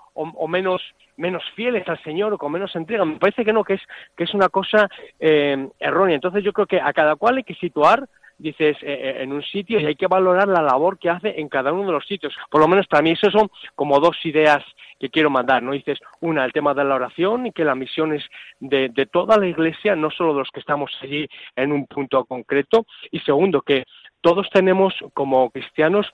menos 0.49 0.83
menos 1.19 1.43
fieles 1.55 1.89
al 1.89 2.03
Señor 2.03 2.33
o 2.33 2.39
con 2.39 2.53
menos 2.53 2.75
entrega. 2.77 3.05
Me 3.05 3.19
parece 3.19 3.45
que 3.45 3.53
no, 3.53 3.65
que 3.65 3.75
es, 3.75 3.83
que 4.17 4.25
es 4.25 4.35
una 4.35 4.49
cosa 4.49 4.89
eh, 5.19 5.69
errónea. 5.79 6.15
Entonces 6.15 6.45
yo 6.45 6.53
creo 6.53 6.67
que 6.67 6.81
a 6.81 6.93
cada 6.93 7.17
cual 7.17 7.39
hay 7.39 7.45
que 7.45 7.55
situar 7.55 8.07
dices, 8.39 8.77
eh, 8.83 9.19
en 9.21 9.33
un 9.33 9.43
sitio 9.43 9.81
y 9.81 9.87
hay 9.87 9.95
que 9.95 10.07
valorar 10.07 10.49
la 10.49 10.63
labor 10.63 10.99
que 10.99 11.11
hace 11.11 11.41
en 11.41 11.49
cada 11.49 11.73
uno 11.73 11.87
de 11.87 11.93
los 11.93 12.07
sitios. 12.07 12.35
Por 12.51 12.61
lo 12.61 12.69
menos 12.69 12.87
para 12.87 13.03
mí 13.03 13.13
eso 13.13 13.31
son 13.31 13.51
como 13.75 13.99
dos 14.01 14.17
ideas 14.25 14.63
que 14.99 15.11
quiero 15.11 15.31
mandar, 15.31 15.63
¿no? 15.63 15.73
Dices, 15.73 15.99
una, 16.21 16.45
el 16.45 16.53
tema 16.53 16.75
de 16.75 16.85
la 16.85 16.95
oración 16.95 17.47
y 17.47 17.53
que 17.53 17.65
la 17.65 17.75
misión 17.75 18.15
es 18.15 18.25
de, 18.61 18.89
de 18.89 19.07
toda 19.07 19.37
la 19.37 19.47
iglesia, 19.47 19.95
no 19.97 20.11
solo 20.11 20.33
de 20.33 20.41
los 20.41 20.51
que 20.51 20.61
estamos 20.61 20.91
allí 21.03 21.29
en 21.55 21.73
un 21.73 21.87
punto 21.87 22.25
concreto. 22.25 22.87
Y 23.11 23.21
segundo, 23.21 23.63
que 23.63 23.85
todos 24.21 24.49
tenemos 24.51 24.95
como 25.13 25.51
cristianos 25.51 26.07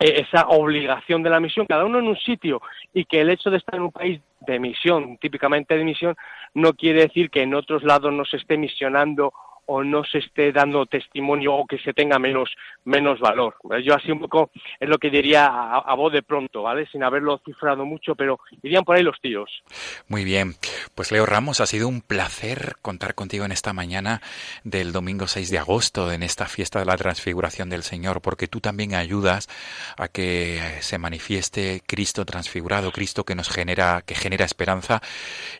eh, 0.00 0.24
esa 0.26 0.48
obligación 0.48 1.22
de 1.22 1.30
la 1.30 1.40
misión, 1.40 1.66
cada 1.66 1.84
uno 1.84 1.98
en 1.98 2.08
un 2.08 2.16
sitio, 2.16 2.60
y 2.92 3.04
que 3.04 3.20
el 3.20 3.30
hecho 3.30 3.50
de 3.50 3.58
estar 3.58 3.76
en 3.76 3.82
un 3.82 3.92
país 3.92 4.20
de 4.40 4.58
misión, 4.58 5.18
típicamente 5.18 5.76
de 5.76 5.84
misión, 5.84 6.16
no 6.54 6.72
quiere 6.72 7.02
decir 7.02 7.30
que 7.30 7.42
en 7.42 7.54
otros 7.54 7.82
lados 7.82 8.12
no 8.12 8.24
se 8.24 8.38
esté 8.38 8.56
misionando 8.56 9.32
o 9.72 9.84
no 9.84 10.02
se 10.02 10.18
esté 10.18 10.50
dando 10.50 10.84
testimonio 10.86 11.54
o 11.54 11.64
que 11.64 11.78
se 11.78 11.92
tenga 11.92 12.18
menos, 12.18 12.50
menos 12.84 13.20
valor. 13.20 13.54
Yo 13.84 13.94
así 13.94 14.10
un 14.10 14.18
poco 14.18 14.50
es 14.80 14.88
lo 14.88 14.98
que 14.98 15.10
diría 15.10 15.46
a, 15.46 15.94
voz 15.94 16.12
de 16.12 16.24
pronto, 16.24 16.62
¿vale? 16.62 16.88
Sin 16.90 17.04
haberlo 17.04 17.40
cifrado 17.44 17.84
mucho, 17.84 18.16
pero 18.16 18.40
irían 18.62 18.82
por 18.82 18.96
ahí 18.96 19.04
los 19.04 19.20
tíos. 19.20 19.62
Muy 20.08 20.24
bien. 20.24 20.56
Pues 20.96 21.12
Leo 21.12 21.24
Ramos, 21.24 21.60
ha 21.60 21.66
sido 21.66 21.86
un 21.86 22.00
placer 22.00 22.78
contar 22.82 23.14
contigo 23.14 23.44
en 23.44 23.52
esta 23.52 23.72
mañana 23.72 24.20
del 24.64 24.90
domingo 24.90 25.28
6 25.28 25.50
de 25.50 25.58
agosto, 25.58 26.10
en 26.10 26.24
esta 26.24 26.46
fiesta 26.46 26.80
de 26.80 26.86
la 26.86 26.96
transfiguración 26.96 27.70
del 27.70 27.84
Señor, 27.84 28.22
porque 28.22 28.48
tú 28.48 28.60
también 28.60 28.96
ayudas 28.96 29.48
a 29.96 30.08
que 30.08 30.58
se 30.80 30.98
manifieste 30.98 31.82
Cristo 31.86 32.24
transfigurado, 32.24 32.90
Cristo 32.90 33.24
que 33.24 33.36
nos 33.36 33.48
genera, 33.48 34.02
que 34.04 34.16
genera 34.16 34.44
esperanza 34.44 35.00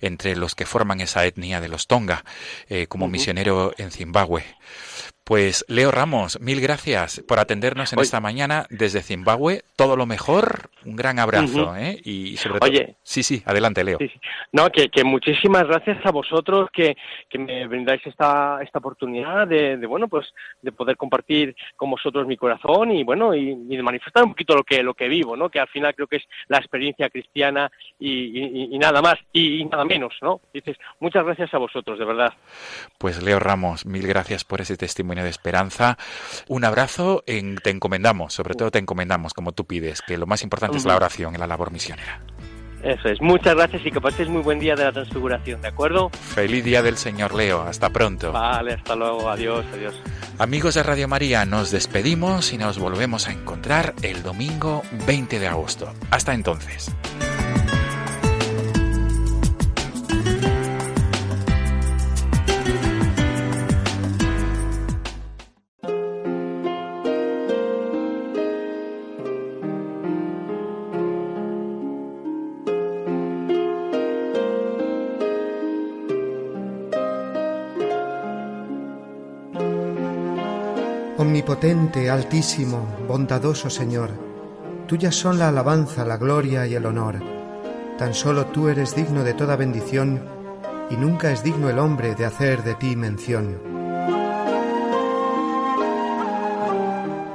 entre 0.01 0.35
los 0.35 0.57
que 0.57 0.67
forman 0.67 1.01
esa 1.01 1.25
etnia 1.27 1.61
de 1.61 1.69
los 1.69 1.87
Tonga. 1.87 2.25
Eh, 2.69 2.89
como 2.89 3.07
misionero 3.07 3.73
en 3.79 3.93
Zimbabue. 4.01 4.43
Pues 5.25 5.65
Leo 5.69 5.93
Ramos, 5.93 6.41
mil 6.41 6.61
gracias 6.61 7.23
por 7.29 7.39
atendernos 7.39 7.93
en 7.93 8.01
esta 8.01 8.21
mañana 8.21 8.67
desde 8.69 9.01
Zimbabue. 9.01 9.63
Todo 9.77 9.95
lo 9.97 10.05
mejor, 10.05 10.71
un 10.85 10.97
gran 10.97 11.21
abrazo, 11.21 11.77
¿eh? 11.77 12.01
Y 12.03 12.37
sobre 12.37 12.59
todo, 12.59 12.97
sí, 13.03 13.23
sí, 13.23 13.43
adelante, 13.47 13.85
Leo. 13.85 13.99
No, 14.53 14.69
que, 14.71 15.05
muchísimas 15.05 15.69
gracias 15.69 16.05
a 16.05 16.11
vosotros 16.11 16.69
que, 16.73 16.97
que 17.29 17.39
me 17.39 17.67
brindáis 17.69 18.05
esta, 18.07 18.59
esta 18.63 18.81
oportunidad 18.81 19.47
de, 19.47 19.77
bueno, 19.87 20.09
pues 20.09 20.27
de 20.63 20.73
poder 20.73 20.97
compartir 20.97 21.55
con 21.77 21.91
vosotros 21.91 22.27
mi 22.27 22.37
corazón 22.37 22.91
y 22.91 23.05
bueno 23.05 23.35
y, 23.35 23.55
de 23.55 23.83
manifestar 23.83 24.25
un 24.25 24.31
poquito 24.31 24.57
lo 24.57 24.65
que 24.65 24.83
lo 24.83 24.95
que 24.95 25.09
vivo, 25.09 25.37
¿no? 25.37 25.49
Que 25.49 25.61
al 25.61 25.69
final 25.69 25.95
creo 25.95 26.09
que 26.09 26.17
es 26.17 26.25
la 26.49 26.59
experiencia 26.59 27.09
cristiana 27.09 27.71
y, 27.99 28.77
nada 28.79 29.01
más 29.01 29.17
y, 29.33 29.65
nada 29.67 29.85
menos, 29.85 30.15
¿no? 30.23 30.41
Dices 30.53 30.77
muchas 30.99 31.25
gracias 31.25 31.55
a 31.55 31.59
vosotros, 31.59 31.99
de 31.99 32.05
verdad. 32.05 32.33
Pues 32.99 33.23
Leo 33.23 33.39
Ramos, 33.39 33.87
mil 33.87 34.07
gracias 34.07 34.45
por 34.45 34.61
ese 34.61 34.77
testimonio 34.77 35.10
de 35.17 35.29
esperanza. 35.31 35.99
Un 36.49 36.65
abrazo, 36.65 37.23
en, 37.27 37.57
te 37.57 37.71
encomendamos, 37.71 38.33
sobre 38.33 38.55
todo 38.55 38.71
te 38.71 38.79
encomendamos, 38.79 39.35
como 39.35 39.53
tú 39.53 39.65
pides, 39.65 40.03
que 40.03 40.17
lo 40.17 40.27
más 40.27 40.43
importante 40.43 40.79
es 40.79 40.85
la 40.85 40.97
oración 40.97 41.35
en 41.35 41.41
la 41.41 41.47
labor 41.47 41.71
misionera. 41.71 42.21
Eso 42.83 43.09
es, 43.09 43.21
muchas 43.21 43.55
gracias 43.55 43.85
y 43.85 43.91
que 43.91 44.01
pases 44.01 44.29
muy 44.29 44.43
buen 44.43 44.59
día 44.59 44.75
de 44.75 44.85
la 44.85 44.93
transfiguración, 44.93 45.61
¿de 45.61 45.69
acuerdo? 45.69 46.09
Feliz 46.11 46.65
día 46.65 46.83
del 46.83 46.97
Señor 46.97 47.35
Leo, 47.35 47.61
hasta 47.63 47.91
pronto. 47.91 48.33
Vale, 48.33 48.75
hasta 48.75 48.97
luego, 48.97 49.29
adiós, 49.29 49.67
adiós. 49.75 49.95
Amigos 50.39 50.75
de 50.75 50.83
Radio 50.83 51.07
María, 51.07 51.45
nos 51.45 51.71
despedimos 51.71 52.55
y 52.55 52.59
nos 52.59 52.79
volvemos 52.79 53.29
a 53.29 53.33
encontrar 53.33 53.95
el 54.01 54.23
domingo 54.23 54.83
20 55.07 55.39
de 55.39 55.49
agosto. 55.49 55.93
Hasta 56.11 56.33
entonces. 56.33 56.91
Omnipotente, 81.63 82.09
altísimo, 82.09 82.89
bondadoso 83.07 83.69
Señor, 83.69 84.09
tuyas 84.87 85.15
son 85.15 85.39
la 85.39 85.49
alabanza, 85.49 86.07
la 86.07 86.17
gloria 86.17 86.67
y 86.67 86.75
el 86.75 86.87
honor. 86.87 87.17
Tan 87.99 88.15
solo 88.15 88.47
tú 88.47 88.71
eres 88.71 88.97
digno 88.97 89.25
de 89.25 89.35
toda 89.35 89.57
bendición 89.57 90.23
y 90.89 90.97
nunca 90.97 91.31
es 91.31 91.43
digno 91.43 91.69
el 91.69 91.79
hombre 91.79 92.15
de 92.15 92.25
hacer 92.25 92.63
de 92.65 92.77
ti 92.77 92.97
mención. 92.97 93.61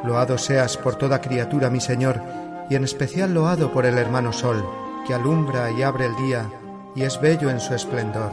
Loado 0.03 0.39
seas 0.39 0.75
por 0.75 0.95
toda 0.95 1.21
criatura, 1.21 1.69
mi 1.69 1.79
Señor, 1.79 2.19
y 2.67 2.73
en 2.73 2.83
especial 2.83 3.31
loado 3.31 3.71
por 3.71 3.85
el 3.85 3.99
hermano 3.99 4.33
Sol, 4.33 4.65
que 5.05 5.13
alumbra 5.13 5.69
y 5.69 5.83
abre 5.83 6.07
el 6.07 6.15
día, 6.15 6.49
y 6.95 7.03
es 7.03 7.21
bello 7.21 7.51
en 7.51 7.59
su 7.59 7.75
esplendor, 7.75 8.31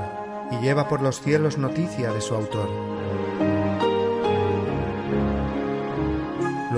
y 0.51 0.57
lleva 0.65 0.89
por 0.89 1.03
los 1.03 1.21
cielos 1.21 1.59
noticia 1.59 2.15
de 2.15 2.23
su 2.23 2.35
autor. 2.35 3.02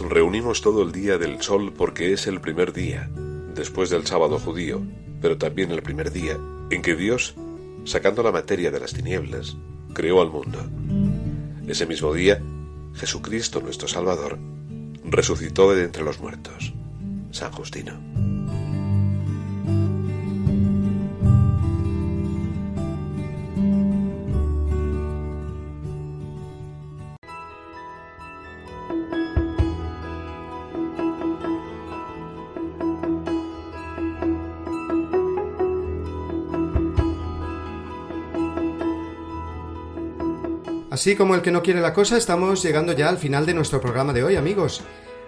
Reunimos 0.00 0.60
todo 0.60 0.82
el 0.82 0.92
día 0.92 1.18
del 1.18 1.42
sol 1.42 1.72
porque 1.76 2.12
es 2.12 2.26
el 2.26 2.40
primer 2.40 2.72
día, 2.72 3.10
después 3.54 3.90
del 3.90 4.06
sábado 4.06 4.38
judío, 4.38 4.82
pero 5.20 5.38
también 5.38 5.72
el 5.72 5.82
primer 5.82 6.12
día 6.12 6.36
en 6.70 6.82
que 6.82 6.94
Dios, 6.94 7.34
sacando 7.84 8.22
la 8.22 8.30
materia 8.30 8.70
de 8.70 8.80
las 8.80 8.92
tinieblas, 8.92 9.56
creó 9.94 10.20
al 10.22 10.30
mundo. 10.30 10.58
Ese 11.66 11.86
mismo 11.86 12.14
día, 12.14 12.40
Jesucristo 12.94 13.60
nuestro 13.60 13.88
Salvador 13.88 14.38
resucitó 15.04 15.74
de 15.74 15.84
entre 15.84 16.04
los 16.04 16.20
muertos. 16.20 16.72
San 17.30 17.52
Justino. 17.52 18.17
Así 40.98 41.14
como 41.14 41.36
el 41.36 41.42
que 41.42 41.52
no 41.52 41.62
quiere 41.62 41.80
la 41.80 41.94
cosa, 41.94 42.16
estamos 42.16 42.60
llegando 42.60 42.92
ya 42.92 43.08
al 43.08 43.18
final 43.18 43.46
de 43.46 43.54
nuestro 43.54 43.80
programa 43.80 44.12
de 44.12 44.24
hoy, 44.24 44.34
amigos. 44.34 44.82